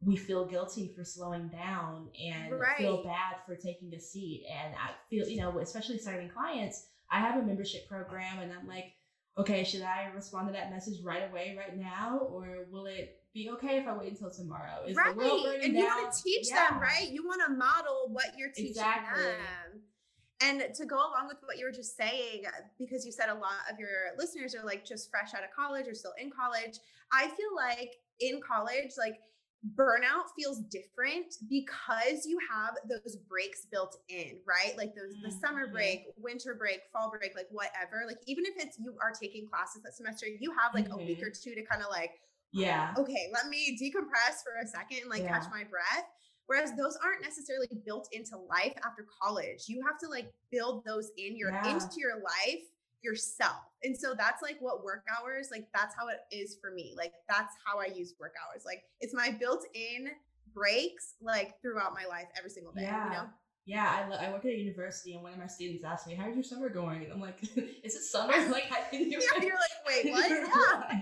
we 0.00 0.16
feel 0.16 0.46
guilty 0.46 0.92
for 0.94 1.04
slowing 1.04 1.48
down 1.48 2.08
and 2.22 2.52
right. 2.58 2.76
feel 2.76 3.02
bad 3.02 3.36
for 3.46 3.56
taking 3.56 3.92
a 3.94 4.00
seat. 4.00 4.46
And 4.50 4.74
I 4.74 4.90
feel, 5.08 5.28
you 5.28 5.40
know, 5.40 5.58
especially 5.58 5.98
starting 5.98 6.28
clients, 6.28 6.86
I 7.10 7.20
have 7.20 7.42
a 7.42 7.46
membership 7.46 7.88
program 7.88 8.40
and 8.40 8.52
I'm 8.52 8.66
like, 8.66 8.94
okay, 9.38 9.64
should 9.64 9.82
I 9.82 10.10
respond 10.14 10.48
to 10.48 10.52
that 10.52 10.70
message 10.70 11.02
right 11.02 11.28
away, 11.30 11.56
right 11.58 11.76
now, 11.76 12.20
or 12.30 12.66
will 12.70 12.86
it 12.86 13.20
be 13.32 13.50
okay 13.54 13.78
if 13.78 13.86
I 13.86 13.96
wait 13.96 14.12
until 14.12 14.30
tomorrow? 14.30 14.84
Is 14.86 14.96
right. 14.96 15.08
and 15.08 15.18
down? 15.18 15.74
you 15.74 15.84
want 15.84 16.14
to 16.14 16.22
teach 16.22 16.48
yeah. 16.50 16.70
them, 16.70 16.80
right? 16.80 17.10
You 17.10 17.24
want 17.24 17.42
to 17.46 17.52
model 17.52 18.08
what 18.12 18.26
you're 18.38 18.50
teaching 18.50 18.70
exactly. 18.70 19.22
them. 19.22 19.80
And 20.40 20.62
to 20.74 20.84
go 20.84 20.96
along 20.96 21.28
with 21.28 21.38
what 21.44 21.58
you 21.58 21.64
were 21.64 21.72
just 21.72 21.96
saying, 21.96 22.42
because 22.78 23.06
you 23.06 23.12
said 23.12 23.28
a 23.28 23.34
lot 23.34 23.70
of 23.70 23.78
your 23.78 24.12
listeners 24.18 24.54
are 24.54 24.64
like 24.64 24.84
just 24.84 25.10
fresh 25.10 25.32
out 25.34 25.44
of 25.44 25.50
college 25.54 25.86
or 25.86 25.94
still 25.94 26.12
in 26.20 26.30
college, 26.30 26.78
I 27.12 27.28
feel 27.28 27.54
like 27.56 27.94
in 28.20 28.40
college, 28.40 28.92
like 28.98 29.20
burnout 29.74 30.28
feels 30.36 30.60
different 30.68 31.34
because 31.48 32.26
you 32.26 32.38
have 32.52 32.74
those 32.88 33.16
breaks 33.28 33.66
built 33.70 33.96
in, 34.08 34.36
right? 34.46 34.76
Like 34.76 34.94
those 34.94 35.14
the 35.22 35.30
summer 35.30 35.64
mm-hmm. 35.64 35.74
break, 35.74 36.00
winter 36.18 36.54
break, 36.54 36.80
fall 36.92 37.10
break, 37.10 37.34
like 37.34 37.48
whatever. 37.50 38.04
Like 38.06 38.18
even 38.26 38.44
if 38.44 38.62
it's 38.62 38.78
you 38.78 38.94
are 39.00 39.12
taking 39.12 39.46
classes 39.46 39.82
that 39.82 39.94
semester, 39.94 40.26
you 40.26 40.52
have 40.52 40.74
like 40.74 40.88
mm-hmm. 40.88 41.00
a 41.00 41.04
week 41.04 41.22
or 41.22 41.30
mm-hmm. 41.30 41.50
two 41.50 41.54
to 41.54 41.64
kind 41.64 41.82
of 41.82 41.88
like, 41.90 42.10
yeah, 42.52 42.94
okay, 42.98 43.30
let 43.32 43.48
me 43.48 43.78
decompress 43.80 44.44
for 44.44 44.60
a 44.62 44.66
second 44.66 45.02
and 45.02 45.10
like 45.10 45.22
yeah. 45.22 45.38
catch 45.40 45.50
my 45.50 45.64
breath. 45.64 46.06
Whereas 46.46 46.72
those 46.76 46.98
aren't 47.02 47.22
necessarily 47.22 47.68
built 47.86 48.08
into 48.12 48.36
life 48.36 48.74
after 48.84 49.06
college. 49.22 49.64
You 49.66 49.82
have 49.86 49.98
to 50.00 50.08
like 50.08 50.32
build 50.50 50.84
those 50.84 51.10
in 51.16 51.36
your 51.36 51.50
yeah. 51.50 51.74
into 51.74 51.98
your 51.98 52.16
life 52.16 52.64
yourself. 53.04 53.62
And 53.82 53.96
so 53.96 54.14
that's 54.16 54.42
like 54.42 54.56
what 54.60 54.82
work 54.82 55.04
hours, 55.18 55.48
like 55.50 55.68
that's 55.74 55.94
how 55.94 56.08
it 56.08 56.20
is 56.30 56.56
for 56.60 56.70
me. 56.70 56.94
Like 56.96 57.12
that's 57.28 57.54
how 57.64 57.78
I 57.78 57.86
use 57.86 58.14
work 58.18 58.34
hours. 58.42 58.64
Like 58.64 58.82
it's 59.00 59.14
my 59.14 59.30
built-in 59.30 60.08
breaks 60.54 61.14
like 61.20 61.60
throughout 61.60 61.92
my 61.92 62.06
life 62.08 62.26
every 62.36 62.50
single 62.50 62.72
day, 62.72 62.82
yeah. 62.82 63.04
you 63.04 63.12
know? 63.12 63.24
Yeah, 63.66 64.04
I, 64.04 64.08
lo- 64.08 64.18
I 64.20 64.30
work 64.30 64.44
at 64.44 64.52
a 64.52 64.58
university 64.58 65.14
and 65.14 65.22
one 65.22 65.32
of 65.32 65.38
my 65.38 65.46
students 65.46 65.84
asked 65.84 66.06
me, 66.06 66.14
How's 66.14 66.34
your 66.34 66.42
summer 66.42 66.68
going? 66.68 67.04
And 67.04 67.12
I'm 67.12 67.20
like, 67.20 67.42
Is 67.82 67.94
it 67.94 68.02
summer? 68.10 68.32
Like, 68.50 68.64
I 68.70 68.84
yeah, 68.92 69.18
you're 69.40 69.54
like, 69.54 70.04
Wait, 70.04 70.10
what? 70.10 70.30
Yeah. 70.30 71.00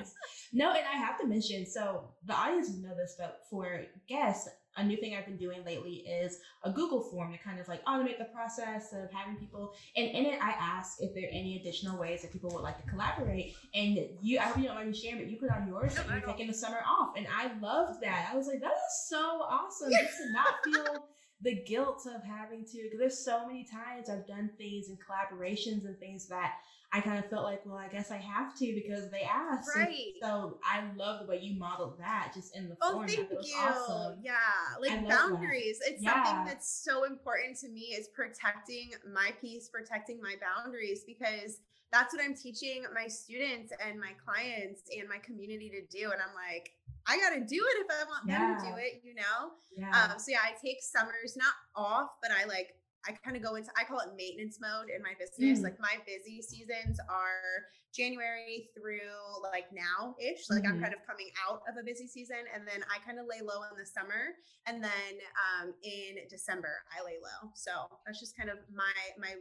no, 0.53 0.71
and 0.71 0.85
I 0.87 0.97
have 0.97 1.19
to 1.21 1.27
mention 1.27 1.67
so 1.67 2.09
the 2.25 2.35
audience 2.35 2.71
will 2.71 2.89
know 2.89 2.97
this, 2.97 3.17
but 3.19 3.41
for 3.51 3.83
guests, 4.09 4.49
a 4.77 4.85
new 4.85 4.97
thing 4.97 5.15
I've 5.15 5.27
been 5.27 5.37
doing 5.37 5.65
lately 5.65 6.05
is 6.07 6.39
a 6.65 6.71
Google 6.71 7.01
form 7.01 7.33
to 7.33 7.39
kind 7.39 7.61
of 7.61 7.69
like 7.69 7.85
automate 7.85 8.19
the 8.19 8.27
process 8.27 8.93
of 8.93 9.11
having 9.13 9.37
people. 9.37 9.75
And 9.97 10.09
in 10.09 10.27
it, 10.27 10.39
I 10.43 10.51
ask 10.51 11.01
if 11.01 11.15
there 11.15 11.25
are 11.25 11.33
any 11.33 11.61
additional 11.61 11.99
ways 11.99 12.23
that 12.23 12.33
people 12.33 12.51
would 12.51 12.63
like 12.63 12.83
to 12.83 12.89
collaborate. 12.89 13.55
And 13.75 13.99
you, 14.21 14.39
I 14.39 14.43
hope 14.43 14.59
you 14.59 14.65
don't 14.65 14.77
mind 14.77 14.91
me 14.91 14.97
sharing, 14.97 15.19
but 15.19 15.31
you 15.31 15.39
put 15.39 15.51
on 15.51 15.69
yours 15.69 15.97
no, 16.09 16.17
you're 16.17 16.27
taking 16.27 16.47
the 16.47 16.55
summer 16.55 16.81
off. 16.87 17.17
And 17.17 17.27
I 17.27 17.51
loved 17.61 18.03
that. 18.03 18.29
I 18.33 18.37
was 18.37 18.47
like, 18.47 18.61
that 18.61 18.73
is 18.73 19.09
so 19.09 19.19
awesome 19.19 19.91
just 19.91 20.19
to 20.19 20.33
not 20.33 20.55
feel 20.65 21.07
the 21.43 21.63
guilt 21.67 22.07
of 22.07 22.23
having 22.23 22.65
to, 22.65 22.83
because 22.85 22.99
there's 22.99 23.19
so 23.19 23.47
many 23.47 23.65
times 23.65 24.09
I've 24.09 24.27
done 24.27 24.51
things 24.57 24.89
and 24.89 24.99
collaborations 24.99 25.85
and 25.85 25.99
things 25.99 26.29
that 26.29 26.55
I 26.95 27.01
kind 27.01 27.19
of 27.19 27.29
felt 27.31 27.45
like, 27.45 27.63
well, 27.65 27.79
I 27.79 27.89
guess 27.89 28.11
I 28.11 28.19
have 28.19 28.55
to 28.59 28.67
because 28.75 29.11
they 29.11 29.23
asked. 29.23 29.71
Right. 29.75 30.13
so 30.21 30.59
I 30.63 30.85
love 30.95 31.21
the 31.21 31.27
way 31.27 31.41
you 31.41 31.59
modeled 31.59 31.99
that 31.99 32.33
just 32.35 32.55
in 32.55 32.69
the 32.69 32.77
oh, 32.83 32.93
format. 32.93 33.11
thank 33.11 33.31
you. 33.31 33.57
Awesome. 33.57 34.19
Yeah. 34.23 34.35
Like 34.79 35.09
boundaries. 35.09 35.79
That. 35.79 35.93
It's 35.93 36.03
yeah. 36.03 36.23
something 36.23 36.45
that's 36.45 36.71
so 36.85 37.05
important 37.05 37.59
to 37.61 37.69
me 37.69 37.97
is 37.97 38.09
protecting 38.09 38.91
my 39.11 39.31
peace, 39.41 39.71
protecting 39.71 40.21
my 40.21 40.35
boundaries 40.41 41.03
because 41.07 41.61
that's 41.93 42.15
what 42.15 42.23
I'm 42.23 42.35
teaching 42.35 42.85
my 42.95 43.07
students 43.07 43.73
and 43.87 43.99
my 43.99 44.13
clients 44.25 44.83
and 44.99 45.09
my 45.09 45.19
community 45.19 45.71
to 45.71 45.99
do. 45.99 46.11
And 46.11 46.21
I'm 46.21 46.35
like, 46.35 46.73
I 47.07 47.19
got 47.19 47.31
to 47.35 47.41
do 47.41 47.61
it 47.61 47.77
if 47.83 47.87
I 47.91 48.05
want 48.09 48.25
yeah. 48.27 48.39
them 48.39 48.59
to 48.59 48.71
do 48.71 48.73
it, 48.79 49.03
you 49.03 49.15
know? 49.15 49.53
Yeah. 49.77 49.91
Um, 49.91 50.19
so 50.19 50.33
yeah, 50.33 50.45
I 50.45 50.53
take 50.65 50.79
summers 50.83 51.37
not 51.37 51.55
off, 51.75 52.11
but 52.23 52.31
I 52.31 52.45
like 52.45 52.75
I 53.07 53.13
kind 53.25 53.37
of 53.37 53.43
go 53.43 53.57
into 53.57 53.71
I 53.77 53.85
call 53.85 53.99
it 54.01 54.15
maintenance 54.17 54.59
mode 54.63 54.87
in 54.95 55.03
my 55.03 55.15
business. 55.19 55.61
Mm. 55.61 55.65
Like 55.65 55.81
my 55.81 55.99
busy 56.07 56.41
seasons 56.43 56.99
are 57.11 57.67
January 57.95 58.71
through 58.75 59.11
like 59.43 59.67
now 59.75 60.15
ish. 60.23 60.47
Like 60.49 60.63
mm-hmm. 60.63 60.79
I'm 60.79 60.81
kind 60.81 60.95
of 60.95 61.03
coming 61.07 61.31
out 61.43 61.63
of 61.67 61.75
a 61.81 61.85
busy 61.85 62.07
season, 62.07 62.47
and 62.55 62.63
then 62.67 62.87
I 62.87 63.03
kind 63.05 63.19
of 63.19 63.27
lay 63.27 63.43
low 63.43 63.67
in 63.67 63.75
the 63.75 63.87
summer, 63.87 64.39
and 64.67 64.83
then 64.83 65.13
um, 65.35 65.75
in 65.83 66.23
December 66.31 66.87
I 66.95 67.03
lay 67.05 67.19
low. 67.19 67.51
So 67.55 67.91
that's 68.07 68.21
just 68.21 68.37
kind 68.37 68.51
of 68.51 68.59
my 68.71 68.95
my 69.19 69.35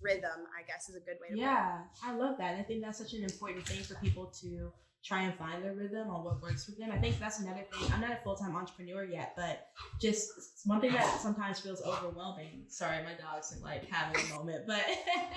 rhythm. 0.00 0.46
I 0.54 0.62
guess 0.62 0.88
is 0.88 0.94
a 0.96 1.02
good 1.02 1.18
way 1.18 1.34
to. 1.34 1.38
Yeah, 1.38 1.82
I 2.04 2.14
love 2.14 2.38
that. 2.38 2.54
I 2.54 2.62
think 2.62 2.82
that's 2.82 2.98
such 2.98 3.14
an 3.14 3.24
important 3.24 3.66
thing 3.66 3.82
for 3.82 3.96
people 3.96 4.30
to 4.42 4.70
try 5.04 5.22
and 5.22 5.34
find 5.34 5.64
their 5.64 5.74
rhythm 5.74 6.08
on 6.10 6.24
what 6.24 6.40
works 6.40 6.64
for 6.64 6.72
them. 6.72 6.90
I 6.92 6.98
think 6.98 7.18
that's 7.18 7.40
another 7.40 7.64
thing. 7.72 7.92
I'm 7.92 8.00
not 8.00 8.12
a 8.12 8.18
full 8.22 8.36
time 8.36 8.54
entrepreneur 8.54 9.04
yet, 9.04 9.34
but 9.36 9.66
just 10.00 10.30
one 10.64 10.80
thing 10.80 10.92
that 10.92 11.20
sometimes 11.20 11.60
feels 11.60 11.82
overwhelming. 11.82 12.64
Sorry, 12.68 13.02
my 13.02 13.14
dog's 13.14 13.54
like 13.62 13.90
having 13.90 14.20
a 14.30 14.34
moment, 14.36 14.64
but 14.66 14.84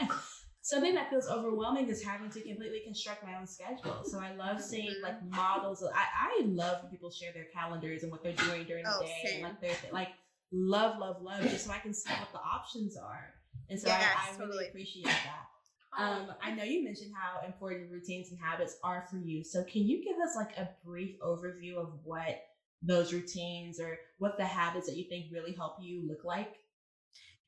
something 0.62 0.93
that 0.93 1.10
feels 1.10 1.28
overwhelming 1.28 1.89
is 1.89 2.04
having 2.04 2.30
to 2.30 2.41
completely 2.41 2.82
construct 2.84 3.23
my 3.23 3.38
own 3.39 3.47
schedule. 3.47 4.04
So 4.04 4.19
I 4.19 4.36
love 4.36 4.62
seeing 4.62 4.91
mm-hmm. 4.91 5.04
like 5.04 5.23
models. 5.30 5.82
Of, 5.82 5.89
I 5.95 6.41
I 6.41 6.45
love 6.45 6.84
when 6.84 6.91
people 6.91 7.10
share 7.10 7.32
their 7.34 7.47
calendars 7.54 8.04
and 8.04 8.12
what 8.12 8.23
they're 8.23 8.34
doing 8.34 8.65
during 8.65 8.84
the 8.84 8.93
oh, 8.95 9.01
day, 9.01 9.13
same. 9.25 9.45
and 9.45 9.54
like 9.54 9.62
their 9.62 9.91
like 9.91 10.10
love 10.51 10.99
love 10.99 11.21
love, 11.21 11.41
just 11.43 11.65
so 11.65 11.71
I 11.71 11.80
can 11.80 11.93
see 11.93 12.13
what 12.13 12.32
the 12.32 12.39
options 12.39 12.97
are. 12.97 13.34
And 13.67 13.80
so 13.80 13.88
yes, 13.88 14.04
I, 14.04 14.30
I 14.30 14.32
totally. 14.34 14.49
really 14.49 14.67
appreciate 14.67 15.06
that. 15.06 15.47
Um, 15.97 16.34
I 16.41 16.51
know 16.51 16.63
you 16.63 16.84
mentioned 16.84 17.13
how 17.15 17.45
important 17.45 17.91
routines 17.91 18.29
and 18.31 18.39
habits 18.39 18.77
are 18.84 19.05
for 19.10 19.17
you. 19.17 19.43
So 19.43 19.63
can 19.63 19.84
you 19.84 20.03
give 20.03 20.17
us 20.17 20.36
like 20.36 20.58
a 20.58 20.69
brief 20.86 21.17
overview 21.21 21.77
of 21.77 21.93
what 22.03 22.41
those 22.81 23.13
routines 23.13 23.79
or 23.79 23.97
what 24.19 24.38
the 24.38 24.45
habits 24.45 24.88
that 24.88 24.97
you 24.97 25.05
think 25.05 25.27
really 25.31 25.53
help 25.53 25.77
you 25.81 26.05
look 26.08 26.23
like? 26.23 26.55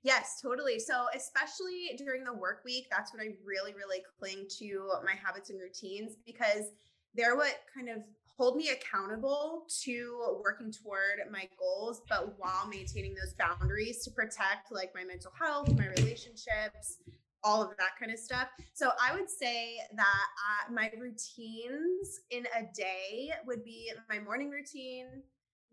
Yes, 0.03 0.39
totally. 0.41 0.79
So, 0.79 1.07
especially 1.15 1.97
during 1.97 2.23
the 2.23 2.33
work 2.33 2.62
week, 2.63 2.86
that's 2.89 3.13
when 3.13 3.21
I 3.21 3.33
really, 3.43 3.73
really 3.73 4.03
cling 4.19 4.45
to 4.60 4.91
my 5.03 5.13
habits 5.13 5.49
and 5.49 5.60
routines 5.60 6.15
because 6.25 6.71
they're 7.13 7.36
what 7.36 7.55
kind 7.75 7.89
of 7.89 8.03
hold 8.38 8.55
me 8.55 8.69
accountable 8.69 9.65
to 9.83 10.39
working 10.43 10.71
toward 10.71 11.19
my 11.31 11.49
goals, 11.60 12.03
but 12.07 12.38
while 12.38 12.67
maintaining 12.67 13.15
those 13.15 13.33
boundaries 13.33 14.03
to 14.03 14.12
protect 14.12 14.71
like 14.71 14.91
my 14.93 15.03
mental 15.03 15.31
health, 15.38 15.75
my 15.75 15.88
relationships, 15.88 16.99
all 17.43 17.62
of 17.62 17.69
that 17.78 17.91
kind 18.00 18.12
of 18.12 18.19
stuff. 18.19 18.47
So 18.73 18.91
I 19.02 19.13
would 19.13 19.30
say 19.30 19.78
that 19.95 20.26
uh, 20.67 20.73
my 20.73 20.91
routines 21.00 22.21
in 22.30 22.45
a 22.58 22.63
day 22.76 23.32
would 23.45 23.63
be 23.63 23.91
my 24.10 24.19
morning 24.19 24.50
routine, 24.50 25.23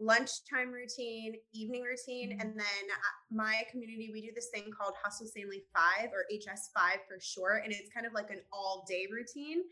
lunchtime 0.01 0.73
routine, 0.73 1.35
evening 1.53 1.83
routine, 1.83 2.31
mm-hmm. 2.31 2.41
and 2.41 2.51
then 2.59 2.85
uh, 2.91 3.15
my 3.31 3.63
community 3.71 4.11
we 4.13 4.21
do 4.21 4.31
this 4.35 4.49
thing 4.53 4.71
called 4.77 4.95
Hustle 5.03 5.27
Sanely 5.27 5.65
5 6.01 6.11
or 6.13 6.27
HS5 6.33 6.99
for 7.09 7.19
short 7.21 7.63
and 7.65 7.73
it's 7.73 7.93
kind 7.93 8.07
of 8.07 8.13
like 8.13 8.31
an 8.31 8.41
all 8.53 8.85
day 8.89 9.07
routine. 9.11 9.63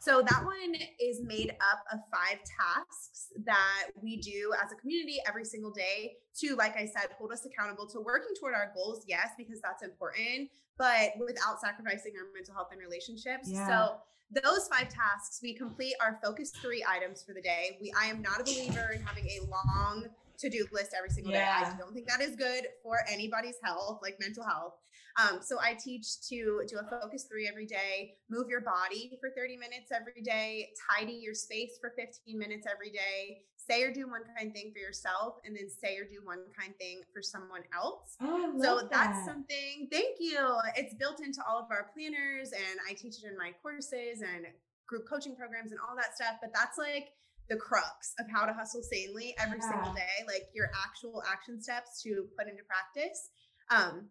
So 0.00 0.22
that 0.22 0.44
one 0.44 0.74
is 1.00 1.22
made 1.22 1.50
up 1.50 1.84
of 1.92 2.00
five 2.10 2.38
tasks 2.44 3.32
that 3.44 3.88
we 4.00 4.16
do 4.16 4.52
as 4.62 4.72
a 4.72 4.76
community 4.76 5.18
every 5.26 5.44
single 5.44 5.70
day 5.70 6.16
to 6.40 6.54
like 6.56 6.76
I 6.76 6.86
said 6.86 7.10
hold 7.18 7.32
us 7.32 7.46
accountable 7.46 7.86
to 7.88 8.00
working 8.00 8.34
toward 8.38 8.54
our 8.54 8.72
goals, 8.74 9.04
yes, 9.06 9.28
because 9.36 9.60
that's 9.60 9.82
important, 9.82 10.50
but 10.78 11.12
without 11.18 11.60
sacrificing 11.60 12.12
our 12.18 12.32
mental 12.34 12.54
health 12.54 12.68
and 12.72 12.80
relationships. 12.80 13.48
Yeah. 13.48 13.66
So 13.66 13.96
those 14.32 14.68
five 14.68 14.88
tasks, 14.88 15.40
we 15.42 15.54
complete 15.54 15.94
our 16.00 16.18
focus 16.22 16.50
three 16.50 16.84
items 16.88 17.22
for 17.22 17.34
the 17.34 17.42
day. 17.42 17.78
We 17.80 17.92
I 17.98 18.06
am 18.06 18.22
not 18.22 18.40
a 18.40 18.44
believer 18.44 18.92
in 18.94 19.02
having 19.02 19.26
a 19.26 19.40
long 19.46 20.06
to-do 20.38 20.66
list 20.72 20.94
every 20.96 21.10
single 21.10 21.32
yeah. 21.32 21.64
day. 21.64 21.70
I 21.74 21.78
don't 21.78 21.92
think 21.92 22.08
that 22.08 22.20
is 22.20 22.36
good 22.36 22.64
for 22.82 22.98
anybody's 23.10 23.56
health, 23.62 24.00
like 24.02 24.18
mental 24.20 24.44
health. 24.44 24.74
Um, 25.20 25.40
so 25.42 25.58
I 25.60 25.74
teach 25.74 26.20
to 26.28 26.62
do 26.68 26.78
a 26.78 26.88
focus 26.88 27.24
three 27.24 27.48
every 27.48 27.66
day, 27.66 28.14
move 28.30 28.48
your 28.48 28.60
body 28.60 29.18
for 29.20 29.30
30 29.36 29.56
minutes 29.56 29.90
every 29.92 30.22
day, 30.22 30.70
tidy 30.90 31.12
your 31.12 31.34
space 31.34 31.78
for 31.80 31.92
15 31.98 32.38
minutes 32.38 32.66
every 32.70 32.90
day, 32.90 33.42
say 33.56 33.82
or 33.82 33.92
do 33.92 34.08
one 34.08 34.22
kind 34.38 34.52
thing 34.54 34.72
for 34.72 34.78
yourself, 34.78 35.34
and 35.44 35.56
then 35.56 35.68
say 35.68 35.96
or 35.96 36.04
do 36.04 36.20
one 36.24 36.44
kind 36.58 36.74
thing 36.78 37.02
for 37.12 37.22
someone 37.22 37.62
else. 37.74 38.16
Oh, 38.22 38.54
so 38.62 38.88
that's 38.90 39.24
something, 39.26 39.88
thank 39.90 40.16
you. 40.20 40.56
It's 40.76 40.94
built 40.94 41.20
into 41.20 41.40
all 41.48 41.58
of 41.58 41.66
our 41.70 41.90
planners, 41.92 42.52
and 42.52 42.78
I 42.88 42.94
teach 42.94 43.22
it 43.22 43.28
in 43.28 43.36
my 43.36 43.52
courses 43.62 44.22
and 44.22 44.46
group 44.86 45.08
coaching 45.08 45.36
programs 45.36 45.72
and 45.72 45.80
all 45.80 45.96
that 45.96 46.14
stuff. 46.14 46.36
But 46.40 46.50
that's 46.54 46.78
like, 46.78 47.12
the 47.48 47.56
crux 47.56 48.14
of 48.20 48.26
how 48.30 48.46
to 48.46 48.52
hustle 48.52 48.80
sanely 48.80 49.34
every 49.36 49.58
yeah. 49.60 49.70
single 49.72 49.92
day, 49.92 50.22
like 50.28 50.46
your 50.54 50.70
actual 50.86 51.20
action 51.28 51.60
steps 51.60 52.00
to 52.00 52.28
put 52.38 52.46
into 52.46 52.62
practice. 52.62 53.30
Um, 53.70 54.06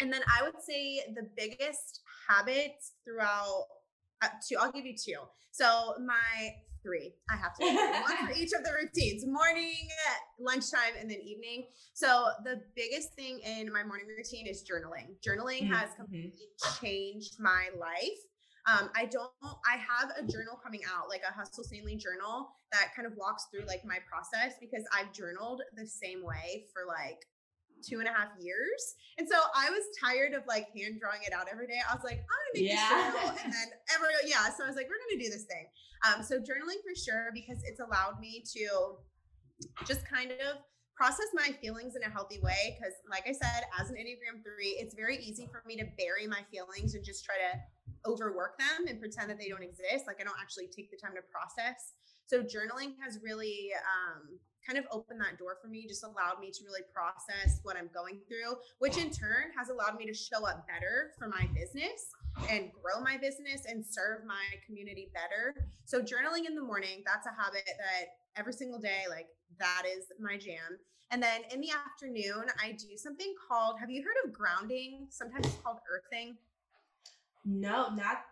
and 0.00 0.12
then 0.12 0.22
I 0.26 0.42
would 0.42 0.60
say 0.60 1.00
the 1.14 1.28
biggest 1.36 2.00
habits 2.28 2.92
throughout 3.04 3.66
uh, 4.22 4.28
two, 4.46 4.56
I'll 4.58 4.72
give 4.72 4.84
you 4.84 4.94
two. 4.96 5.18
So 5.50 5.94
my 6.06 6.54
three, 6.82 7.14
I 7.30 7.36
have 7.36 7.54
to 7.56 7.64
one 7.64 8.26
for 8.26 8.32
each 8.36 8.52
of 8.52 8.64
the 8.64 8.72
routines 8.72 9.24
morning, 9.26 9.88
lunchtime, 10.38 10.94
and 11.00 11.10
then 11.10 11.20
evening. 11.20 11.66
So 11.94 12.28
the 12.44 12.60
biggest 12.74 13.14
thing 13.14 13.40
in 13.40 13.72
my 13.72 13.84
morning 13.84 14.06
routine 14.16 14.46
is 14.46 14.64
journaling. 14.64 15.14
Journaling 15.26 15.64
mm-hmm. 15.64 15.72
has 15.72 15.90
completely 15.96 16.48
changed 16.80 17.36
my 17.38 17.68
life. 17.78 18.18
Um, 18.66 18.90
I 18.94 19.06
don't, 19.06 19.30
I 19.42 19.76
have 19.76 20.10
a 20.16 20.30
journal 20.30 20.58
coming 20.62 20.82
out, 20.86 21.08
like 21.08 21.22
a 21.28 21.32
Hustle 21.32 21.64
Sanely 21.64 21.96
journal 21.96 22.54
that 22.70 22.94
kind 22.94 23.06
of 23.06 23.14
walks 23.16 23.46
through 23.50 23.66
like 23.66 23.84
my 23.84 23.98
process 24.08 24.54
because 24.60 24.84
I've 24.94 25.12
journaled 25.12 25.62
the 25.76 25.86
same 25.86 26.24
way 26.24 26.66
for 26.72 26.86
like 26.86 27.26
two 27.82 27.98
and 27.98 28.08
a 28.08 28.12
half 28.12 28.30
years. 28.40 28.94
And 29.18 29.28
so 29.28 29.36
I 29.54 29.70
was 29.70 29.84
tired 29.98 30.32
of 30.32 30.42
like 30.46 30.68
hand 30.76 31.00
drawing 31.00 31.20
it 31.26 31.32
out 31.32 31.46
every 31.50 31.66
day. 31.66 31.78
I 31.82 31.94
was 31.94 32.04
like, 32.04 32.22
I'm 32.22 32.38
gonna 32.40 32.54
make 32.54 32.70
yeah. 32.70 32.88
this 32.88 33.20
journal. 33.20 33.28
And 33.44 33.52
then 33.52 33.68
every 33.94 34.08
yeah. 34.26 34.48
So 34.56 34.64
I 34.64 34.68
was 34.68 34.76
like, 34.76 34.88
we're 34.88 35.02
gonna 35.02 35.22
do 35.22 35.30
this 35.30 35.44
thing. 35.44 35.66
Um, 36.06 36.22
so 36.22 36.38
journaling 36.38 36.80
for 36.82 36.94
sure 36.94 37.30
because 37.34 37.62
it's 37.64 37.80
allowed 37.80 38.18
me 38.18 38.42
to 38.54 38.98
just 39.86 40.08
kind 40.08 40.32
of 40.32 40.62
process 40.94 41.26
my 41.34 41.50
feelings 41.60 41.96
in 41.96 42.02
a 42.02 42.10
healthy 42.10 42.38
way. 42.40 42.78
Because 42.78 42.94
like 43.10 43.24
I 43.26 43.32
said, 43.32 43.66
as 43.80 43.90
an 43.90 43.96
Enneagram 43.96 44.42
three, 44.42 44.78
it's 44.78 44.94
very 44.94 45.18
easy 45.18 45.48
for 45.50 45.62
me 45.66 45.76
to 45.76 45.86
bury 45.98 46.26
my 46.26 46.40
feelings 46.50 46.94
and 46.94 47.04
just 47.04 47.24
try 47.24 47.36
to 47.36 47.58
overwork 48.06 48.58
them 48.58 48.86
and 48.88 49.00
pretend 49.00 49.30
that 49.30 49.38
they 49.38 49.48
don't 49.48 49.62
exist. 49.62 50.06
Like 50.06 50.20
I 50.20 50.24
don't 50.24 50.38
actually 50.40 50.68
take 50.74 50.90
the 50.90 50.96
time 50.96 51.14
to 51.16 51.22
process. 51.30 51.94
So 52.26 52.42
journaling 52.42 52.94
has 53.02 53.18
really 53.22 53.70
um, 53.82 54.38
kind 54.66 54.78
of 54.78 54.84
opened 54.90 55.20
that 55.20 55.38
door 55.38 55.58
for 55.60 55.68
me, 55.68 55.86
just 55.86 56.04
allowed 56.04 56.40
me 56.40 56.50
to 56.50 56.64
really 56.64 56.82
process 56.92 57.60
what 57.62 57.76
I'm 57.76 57.90
going 57.92 58.20
through, 58.28 58.56
which 58.78 58.96
in 58.96 59.10
turn 59.10 59.50
has 59.56 59.68
allowed 59.68 59.96
me 59.96 60.06
to 60.06 60.14
show 60.14 60.46
up 60.46 60.66
better 60.66 61.12
for 61.18 61.28
my 61.28 61.48
business 61.54 62.14
and 62.48 62.70
grow 62.72 63.02
my 63.02 63.16
business 63.16 63.66
and 63.68 63.84
serve 63.84 64.24
my 64.26 64.44
community 64.66 65.10
better. 65.12 65.54
So 65.84 66.00
journaling 66.00 66.46
in 66.46 66.54
the 66.54 66.62
morning, 66.62 67.02
that's 67.04 67.26
a 67.26 67.34
habit 67.42 67.62
that 67.66 68.06
every 68.36 68.52
single 68.52 68.78
day, 68.78 69.02
like 69.10 69.26
that 69.58 69.82
is 69.86 70.06
my 70.20 70.36
jam. 70.36 70.78
And 71.10 71.22
then 71.22 71.42
in 71.52 71.60
the 71.60 71.70
afternoon, 71.70 72.46
I 72.62 72.72
do 72.72 72.96
something 72.96 73.34
called, 73.48 73.78
have 73.80 73.90
you 73.90 74.02
heard 74.02 74.16
of 74.24 74.32
grounding? 74.32 75.06
Sometimes 75.10 75.46
it's 75.46 75.56
called 75.56 75.78
earthing. 75.90 76.36
No, 77.44 77.90
not 77.94 78.24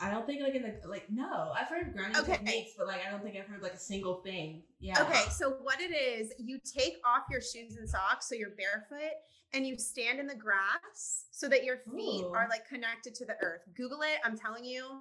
I 0.00 0.10
don't 0.10 0.26
think 0.26 0.42
like 0.42 0.54
in 0.54 0.62
the 0.62 0.88
like 0.88 1.10
no, 1.10 1.52
I've 1.58 1.68
heard 1.68 1.92
grounding 1.92 2.20
okay. 2.22 2.32
techniques, 2.32 2.72
but 2.76 2.86
like 2.86 3.00
I 3.06 3.10
don't 3.10 3.22
think 3.22 3.36
I've 3.36 3.46
heard 3.46 3.62
like 3.62 3.74
a 3.74 3.78
single 3.78 4.16
thing. 4.16 4.62
Yeah. 4.80 5.02
Okay, 5.02 5.24
so 5.30 5.56
what 5.62 5.80
it 5.80 5.92
is, 5.92 6.32
you 6.38 6.58
take 6.64 6.96
off 7.04 7.24
your 7.30 7.40
shoes 7.40 7.76
and 7.76 7.88
socks 7.88 8.28
so 8.28 8.34
you're 8.34 8.50
barefoot 8.50 9.14
and 9.52 9.66
you 9.66 9.78
stand 9.78 10.20
in 10.20 10.26
the 10.26 10.34
grass 10.34 11.26
so 11.30 11.48
that 11.48 11.64
your 11.64 11.78
feet 11.96 12.24
Ooh. 12.24 12.32
are 12.32 12.46
like 12.50 12.68
connected 12.68 13.14
to 13.16 13.24
the 13.24 13.36
earth. 13.42 13.62
Google 13.76 14.02
it. 14.02 14.18
I'm 14.24 14.36
telling 14.36 14.64
you, 14.64 15.00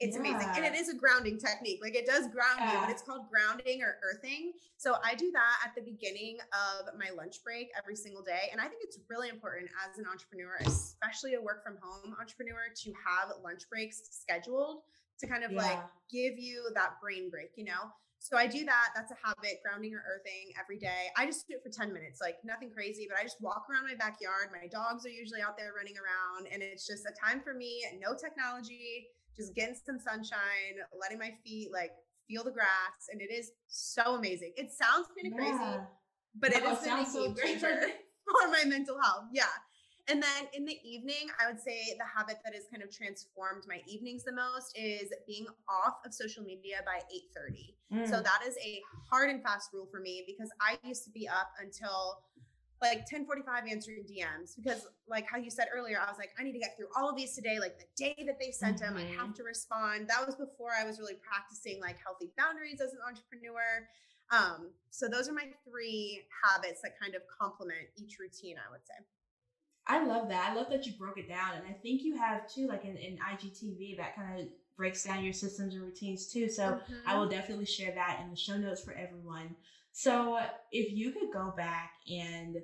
it's 0.00 0.16
yeah. 0.16 0.20
amazing. 0.20 0.48
And 0.56 0.64
it 0.64 0.74
is 0.74 0.88
a 0.88 0.96
grounding 0.96 1.38
technique. 1.38 1.80
Like 1.82 1.94
it 1.94 2.06
does 2.06 2.26
ground 2.28 2.58
yeah. 2.58 2.72
you, 2.72 2.80
but 2.80 2.90
it's 2.90 3.02
called 3.02 3.28
grounding 3.28 3.82
or 3.82 4.00
earthing. 4.02 4.52
So 4.78 4.96
I 5.04 5.14
do 5.14 5.30
that 5.32 5.68
at 5.68 5.74
the 5.76 5.82
beginning 5.82 6.38
of 6.56 6.88
my 6.98 7.12
lunch 7.14 7.44
break 7.44 7.68
every 7.76 7.96
single 7.96 8.22
day. 8.22 8.48
And 8.50 8.60
I 8.60 8.64
think 8.64 8.80
it's 8.82 8.98
really 9.10 9.28
important 9.28 9.68
as 9.84 9.98
an 9.98 10.06
entrepreneur, 10.10 10.56
especially 10.64 11.34
a 11.34 11.40
work 11.40 11.62
from 11.62 11.76
home 11.82 12.16
entrepreneur, 12.18 12.72
to 12.74 12.92
have 12.96 13.28
lunch 13.44 13.68
breaks 13.68 14.00
scheduled 14.10 14.80
to 15.20 15.26
kind 15.26 15.44
of 15.44 15.52
yeah. 15.52 15.62
like 15.62 15.82
give 16.10 16.38
you 16.38 16.64
that 16.74 16.96
brain 17.02 17.28
break, 17.28 17.52
you 17.56 17.64
know? 17.64 17.92
So 18.20 18.36
I 18.36 18.46
do 18.46 18.64
that. 18.66 18.92
That's 18.94 19.12
a 19.12 19.16
habit, 19.24 19.60
grounding 19.64 19.94
or 19.94 20.04
earthing 20.04 20.52
every 20.60 20.76
day. 20.76 21.08
I 21.16 21.24
just 21.24 21.48
do 21.48 21.56
it 21.56 21.64
for 21.64 21.72
10 21.72 21.92
minutes, 21.92 22.20
like 22.20 22.36
nothing 22.44 22.70
crazy, 22.70 23.06
but 23.08 23.18
I 23.18 23.22
just 23.22 23.40
walk 23.40 23.64
around 23.68 23.88
my 23.88 23.96
backyard. 23.96 24.52
My 24.52 24.68
dogs 24.68 25.04
are 25.04 25.12
usually 25.12 25.40
out 25.40 25.56
there 25.56 25.72
running 25.72 25.96
around, 25.96 26.48
and 26.52 26.62
it's 26.62 26.86
just 26.86 27.04
a 27.08 27.12
time 27.16 27.40
for 27.40 27.54
me, 27.54 27.80
no 28.00 28.14
technology 28.14 29.08
just 29.36 29.54
getting 29.54 29.74
some 29.74 29.98
sunshine, 29.98 30.80
letting 31.00 31.18
my 31.18 31.32
feet 31.44 31.70
like 31.72 31.92
feel 32.28 32.44
the 32.44 32.50
grass, 32.50 33.08
and 33.10 33.20
it 33.20 33.32
is 33.32 33.52
so 33.68 34.14
amazing. 34.14 34.52
It 34.56 34.70
sounds 34.72 35.08
kind 35.16 35.32
of 35.32 35.38
yeah. 35.38 35.58
crazy, 35.58 35.80
but 36.38 36.52
it 36.52 36.62
is 36.62 36.78
been 36.78 36.98
a 36.98 37.34
game 37.34 37.34
changer 37.34 37.80
for 38.24 38.50
my 38.50 38.64
mental 38.66 38.96
health. 39.00 39.24
Yeah. 39.32 39.44
And 40.08 40.20
then 40.20 40.48
in 40.54 40.64
the 40.64 40.76
evening, 40.82 41.30
I 41.40 41.46
would 41.46 41.60
say 41.60 41.94
the 41.96 42.04
habit 42.04 42.38
that 42.44 42.54
has 42.54 42.64
kind 42.70 42.82
of 42.82 42.90
transformed 42.90 43.62
my 43.68 43.80
evenings 43.86 44.24
the 44.24 44.32
most 44.32 44.76
is 44.76 45.12
being 45.26 45.46
off 45.68 45.98
of 46.04 46.12
social 46.12 46.42
media 46.42 46.82
by 46.84 47.00
8:30. 47.14 47.74
Mm. 47.92 48.08
So 48.08 48.20
that 48.20 48.40
is 48.46 48.56
a 48.58 48.80
hard 49.08 49.30
and 49.30 49.42
fast 49.42 49.70
rule 49.72 49.86
for 49.90 50.00
me 50.00 50.24
because 50.26 50.50
I 50.60 50.78
used 50.86 51.04
to 51.04 51.10
be 51.10 51.28
up 51.28 51.52
until 51.60 52.22
like 52.82 52.98
1045 53.10 53.64
answering 53.70 54.04
DMs 54.04 54.56
because 54.56 54.86
like 55.08 55.26
how 55.30 55.36
you 55.36 55.50
said 55.50 55.68
earlier, 55.74 56.00
I 56.00 56.08
was 56.08 56.18
like, 56.18 56.30
I 56.38 56.42
need 56.42 56.52
to 56.52 56.58
get 56.58 56.76
through 56.76 56.88
all 56.96 57.10
of 57.10 57.16
these 57.16 57.34
today. 57.34 57.58
Like 57.60 57.78
the 57.78 57.84
day 57.96 58.16
that 58.26 58.38
they 58.40 58.50
sent 58.50 58.80
mm-hmm. 58.80 58.96
them, 58.96 59.04
I 59.04 59.08
have 59.16 59.28
mm-hmm. 59.28 59.32
to 59.32 59.42
respond. 59.42 60.08
That 60.08 60.24
was 60.26 60.34
before 60.36 60.70
I 60.78 60.84
was 60.84 60.98
really 60.98 61.18
practicing 61.22 61.80
like 61.80 61.96
healthy 62.02 62.30
boundaries 62.38 62.80
as 62.80 62.92
an 62.92 63.00
entrepreneur. 63.06 63.86
Um, 64.32 64.70
so 64.90 65.08
those 65.08 65.28
are 65.28 65.32
my 65.32 65.48
three 65.68 66.22
habits 66.44 66.80
that 66.82 66.98
kind 66.98 67.14
of 67.14 67.22
complement 67.26 67.88
each 67.96 68.18
routine, 68.18 68.56
I 68.56 68.70
would 68.70 68.86
say. 68.86 68.94
I 69.86 70.04
love 70.04 70.28
that. 70.28 70.50
I 70.50 70.54
love 70.54 70.70
that 70.70 70.86
you 70.86 70.92
broke 70.92 71.18
it 71.18 71.28
down. 71.28 71.54
And 71.56 71.64
I 71.68 71.72
think 71.72 72.02
you 72.02 72.16
have 72.16 72.48
too, 72.48 72.68
like 72.68 72.84
in, 72.84 72.96
in 72.96 73.18
IGTV, 73.18 73.96
that 73.96 74.14
kind 74.14 74.40
of 74.40 74.46
breaks 74.76 75.04
down 75.04 75.24
your 75.24 75.32
systems 75.32 75.74
and 75.74 75.82
routines 75.82 76.26
too. 76.26 76.48
So 76.48 76.62
mm-hmm. 76.62 76.94
I 77.06 77.18
will 77.18 77.28
definitely 77.28 77.66
share 77.66 77.92
that 77.94 78.20
in 78.22 78.30
the 78.30 78.36
show 78.36 78.56
notes 78.56 78.82
for 78.82 78.92
everyone. 78.92 79.54
So 79.92 80.38
if 80.72 80.92
you 80.92 81.12
could 81.12 81.32
go 81.32 81.52
back 81.56 81.92
and 82.08 82.56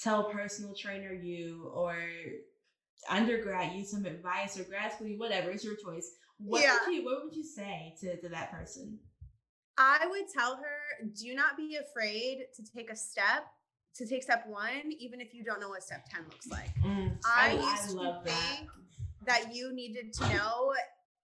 tell 0.00 0.24
personal 0.24 0.74
trainer 0.74 1.12
you 1.12 1.70
or 1.72 1.96
undergrad 3.08 3.72
you 3.74 3.84
some 3.84 4.04
advice 4.04 4.58
or 4.58 4.64
grad 4.64 4.92
school 4.92 5.08
you, 5.08 5.18
whatever, 5.18 5.50
it's 5.50 5.64
your 5.64 5.76
choice. 5.76 6.10
What 6.38 6.62
yeah. 6.62 6.78
would 6.86 6.94
you 6.94 7.04
what 7.04 7.24
would 7.24 7.34
you 7.34 7.44
say 7.44 7.94
to, 8.00 8.20
to 8.20 8.28
that 8.30 8.50
person? 8.50 8.98
I 9.78 10.06
would 10.08 10.28
tell 10.36 10.56
her, 10.56 11.08
do 11.18 11.34
not 11.34 11.56
be 11.56 11.76
afraid 11.76 12.44
to 12.56 12.62
take 12.76 12.90
a 12.90 12.96
step, 12.96 13.46
to 13.96 14.06
take 14.06 14.22
step 14.22 14.44
one, 14.46 14.92
even 14.98 15.20
if 15.20 15.32
you 15.32 15.44
don't 15.44 15.60
know 15.60 15.70
what 15.70 15.82
step 15.82 16.04
10 16.10 16.24
looks 16.24 16.48
like. 16.48 16.74
Mm, 16.84 17.16
I, 17.24 17.50
I, 17.50 17.52
used 17.54 17.98
I 17.98 18.02
to 18.02 18.20
think 18.24 18.68
that. 19.26 19.44
that 19.46 19.54
you 19.54 19.74
needed 19.74 20.12
to 20.14 20.28
know 20.28 20.74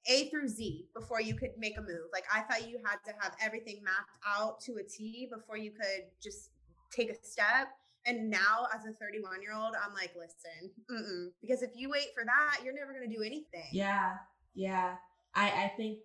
a 0.08 0.28
through 0.30 0.48
Z 0.48 0.86
before 0.94 1.20
you 1.20 1.34
could 1.34 1.50
make 1.58 1.78
a 1.78 1.82
move. 1.82 2.08
Like 2.12 2.24
I 2.34 2.40
thought 2.40 2.68
you 2.68 2.78
had 2.84 2.96
to 3.06 3.12
have 3.20 3.34
everything 3.40 3.80
mapped 3.84 4.10
out 4.26 4.60
to 4.62 4.76
a 4.76 4.82
T 4.82 5.28
before 5.32 5.56
you 5.56 5.70
could 5.70 6.04
just 6.22 6.50
take 6.90 7.10
a 7.10 7.14
step. 7.22 7.68
And 8.06 8.30
now, 8.30 8.66
as 8.74 8.86
a 8.86 8.92
31 8.92 9.42
year 9.42 9.52
old, 9.54 9.74
I'm 9.84 9.92
like, 9.92 10.12
listen, 10.16 10.70
mm-mm. 10.90 11.28
because 11.42 11.62
if 11.62 11.70
you 11.74 11.90
wait 11.90 12.08
for 12.14 12.24
that, 12.24 12.64
you're 12.64 12.72
never 12.72 12.92
going 12.92 13.08
to 13.08 13.14
do 13.14 13.22
anything. 13.22 13.68
Yeah, 13.70 14.14
yeah. 14.54 14.94
I 15.34 15.48
I 15.48 15.72
think 15.76 15.98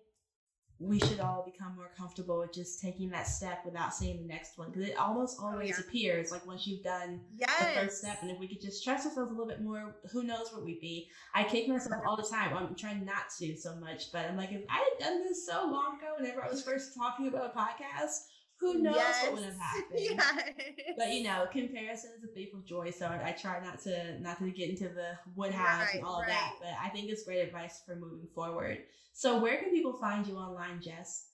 we 0.80 0.98
should 0.98 1.20
all 1.20 1.44
become 1.44 1.74
more 1.76 1.90
comfortable 1.96 2.40
with 2.40 2.52
just 2.52 2.80
taking 2.80 3.08
that 3.10 3.26
step 3.28 3.62
without 3.64 3.94
seeing 3.94 4.20
the 4.20 4.26
next 4.26 4.58
one 4.58 4.70
because 4.70 4.88
it 4.88 4.96
almost 4.96 5.38
oh, 5.40 5.46
always 5.46 5.76
oh, 5.76 5.78
yeah. 5.78 5.88
appears 5.88 6.32
like 6.32 6.44
once 6.46 6.66
you've 6.66 6.82
done 6.82 7.20
yes. 7.36 7.50
the 7.58 7.80
first 7.80 7.98
step 7.98 8.18
and 8.22 8.30
if 8.30 8.38
we 8.38 8.48
could 8.48 8.60
just 8.60 8.82
trust 8.82 9.06
ourselves 9.06 9.30
a 9.30 9.34
little 9.34 9.46
bit 9.46 9.62
more 9.62 9.94
who 10.10 10.24
knows 10.24 10.52
where 10.52 10.64
we'd 10.64 10.80
be 10.80 11.08
i 11.34 11.44
kick 11.44 11.68
myself 11.68 12.02
all 12.06 12.16
the 12.16 12.22
time 12.22 12.56
i'm 12.56 12.74
trying 12.74 13.04
not 13.04 13.30
to 13.38 13.56
so 13.56 13.76
much 13.76 14.10
but 14.12 14.26
i'm 14.26 14.36
like 14.36 14.52
if 14.52 14.62
i 14.68 14.78
had 14.78 15.06
done 15.06 15.22
this 15.22 15.46
so 15.46 15.64
long 15.70 15.98
ago 15.98 16.14
whenever 16.18 16.44
i 16.44 16.50
was 16.50 16.62
first 16.62 16.94
talking 16.96 17.28
about 17.28 17.52
a 17.54 17.58
podcast 17.58 18.26
who 18.64 18.82
knows 18.82 18.96
yes. 18.96 19.22
what 19.24 19.34
would 19.34 19.44
have 19.44 19.58
happened 19.58 20.78
but 20.96 21.12
you 21.12 21.22
know 21.22 21.46
comparison 21.52 22.10
is 22.16 22.24
a 22.24 22.28
thief 22.28 22.54
of 22.54 22.64
joy 22.64 22.90
so 22.90 23.06
I, 23.06 23.28
I, 23.28 23.32
try 23.32 23.62
not 23.62 23.78
to 23.82 24.18
not 24.20 24.38
to 24.38 24.50
get 24.50 24.70
into 24.70 24.88
the 24.88 25.18
would 25.36 25.52
have 25.52 25.80
right, 25.80 25.94
and 25.96 26.04
all 26.04 26.20
right. 26.20 26.28
of 26.28 26.34
that 26.34 26.52
but 26.60 26.70
i 26.82 26.88
think 26.88 27.10
it's 27.10 27.24
great 27.24 27.40
advice 27.40 27.82
for 27.86 27.94
moving 27.94 28.26
forward 28.34 28.78
so 29.12 29.38
where 29.38 29.58
can 29.58 29.70
people 29.70 29.92
find 29.92 30.26
you 30.26 30.36
online 30.36 30.80
jess 30.80 31.26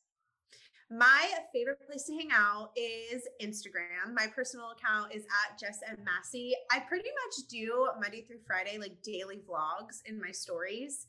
my 0.93 1.31
favorite 1.53 1.79
place 1.87 2.03
to 2.07 2.15
hang 2.15 2.31
out 2.33 2.71
is 2.75 3.23
Instagram. 3.41 4.13
My 4.13 4.27
personal 4.27 4.73
account 4.73 5.15
is 5.15 5.23
at 5.23 5.57
Jess 5.57 5.79
M. 5.89 5.99
Massey. 6.05 6.53
I 6.73 6.81
pretty 6.81 7.11
much 7.11 7.47
do 7.49 7.89
Monday 8.01 8.23
through 8.23 8.41
Friday, 8.45 8.77
like 8.77 9.01
daily 9.01 9.41
vlogs 9.49 10.01
in 10.05 10.19
my 10.19 10.33
stories. 10.33 11.07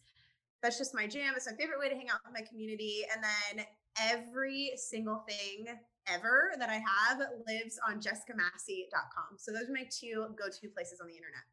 That's 0.62 0.78
just 0.78 0.94
my 0.94 1.08
jam. 1.08 1.34
It's 1.36 1.50
my 1.50 1.58
favorite 1.58 1.80
way 1.80 1.90
to 1.90 1.96
hang 1.96 2.10
out 2.12 2.20
with 2.24 2.32
my 2.32 2.46
community. 2.48 3.06
And 3.12 3.24
then 3.24 3.66
every 4.00 4.74
single 4.76 5.26
thing 5.28 5.66
ever 6.08 6.52
that 6.60 6.70
I 6.70 6.82
have 6.86 7.20
lives 7.48 7.80
on 7.88 8.00
jessicamassey.com. 8.00 9.38
So 9.38 9.52
those 9.52 9.70
are 9.70 9.74
my 9.74 9.88
two 9.90 10.28
go-to 10.38 10.70
places 10.70 11.00
on 11.02 11.08
the 11.08 11.16
internet. 11.16 11.44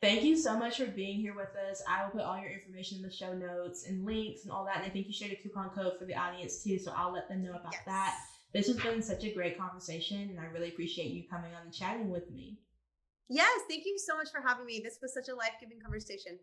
Thank 0.00 0.24
you 0.24 0.36
so 0.36 0.58
much 0.58 0.78
for 0.78 0.86
being 0.86 1.20
here 1.20 1.34
with 1.36 1.54
us. 1.70 1.80
I 1.88 2.02
will 2.02 2.10
put 2.10 2.22
all 2.22 2.36
your 2.36 2.50
information 2.50 2.98
in 2.98 3.02
the 3.04 3.12
show 3.12 3.34
notes 3.34 3.86
and 3.86 4.04
links 4.04 4.42
and 4.42 4.52
all 4.52 4.64
that. 4.64 4.78
And 4.78 4.84
I 4.84 4.88
think 4.88 5.06
you 5.06 5.12
shared 5.12 5.30
a 5.30 5.36
coupon 5.36 5.70
code 5.70 5.92
for 5.96 6.06
the 6.06 6.16
audience 6.16 6.64
too. 6.64 6.76
So 6.78 6.92
I'll 6.96 7.12
let 7.12 7.28
them 7.28 7.44
know 7.44 7.52
about 7.52 7.72
yes. 7.72 7.82
that. 7.86 8.18
This 8.52 8.66
has 8.66 8.76
been 8.78 9.00
such 9.00 9.22
a 9.24 9.32
great 9.32 9.56
conversation 9.56 10.28
and 10.30 10.40
I 10.40 10.46
really 10.46 10.68
appreciate 10.68 11.12
you 11.12 11.22
coming 11.30 11.54
on 11.54 11.62
and 11.62 11.72
chatting 11.72 12.10
with 12.10 12.30
me. 12.32 12.58
Yes, 13.28 13.60
thank 13.68 13.84
you 13.86 13.96
so 13.96 14.16
much 14.16 14.30
for 14.30 14.42
having 14.46 14.66
me. 14.66 14.80
This 14.82 14.98
was 15.00 15.14
such 15.14 15.28
a 15.28 15.34
life 15.34 15.52
giving 15.60 15.80
conversation. 15.80 16.38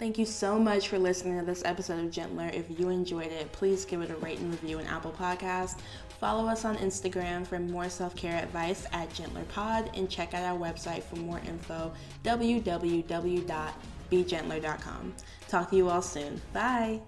Thank 0.00 0.18
you 0.18 0.24
so 0.24 0.58
much 0.58 0.88
for 0.88 0.98
listening 0.98 1.38
to 1.38 1.44
this 1.44 1.62
episode 1.66 2.02
of 2.02 2.10
Gentler. 2.10 2.50
If 2.54 2.80
you 2.80 2.88
enjoyed 2.88 3.30
it, 3.30 3.52
please 3.52 3.84
give 3.84 4.00
it 4.00 4.10
a 4.10 4.16
rate 4.16 4.38
and 4.38 4.50
review 4.50 4.78
on 4.78 4.86
Apple 4.86 5.12
Podcast. 5.12 5.80
Follow 6.18 6.48
us 6.48 6.64
on 6.64 6.78
Instagram 6.78 7.46
for 7.46 7.58
more 7.58 7.90
self-care 7.90 8.42
advice 8.42 8.86
at 8.92 9.10
GentlerPod 9.10 9.94
and 9.98 10.08
check 10.08 10.32
out 10.32 10.42
our 10.42 10.58
website 10.58 11.02
for 11.02 11.16
more 11.16 11.42
info, 11.46 11.92
www.begentler.com. 12.24 15.14
Talk 15.48 15.68
to 15.68 15.76
you 15.76 15.90
all 15.90 16.00
soon. 16.00 16.40
Bye. 16.54 17.02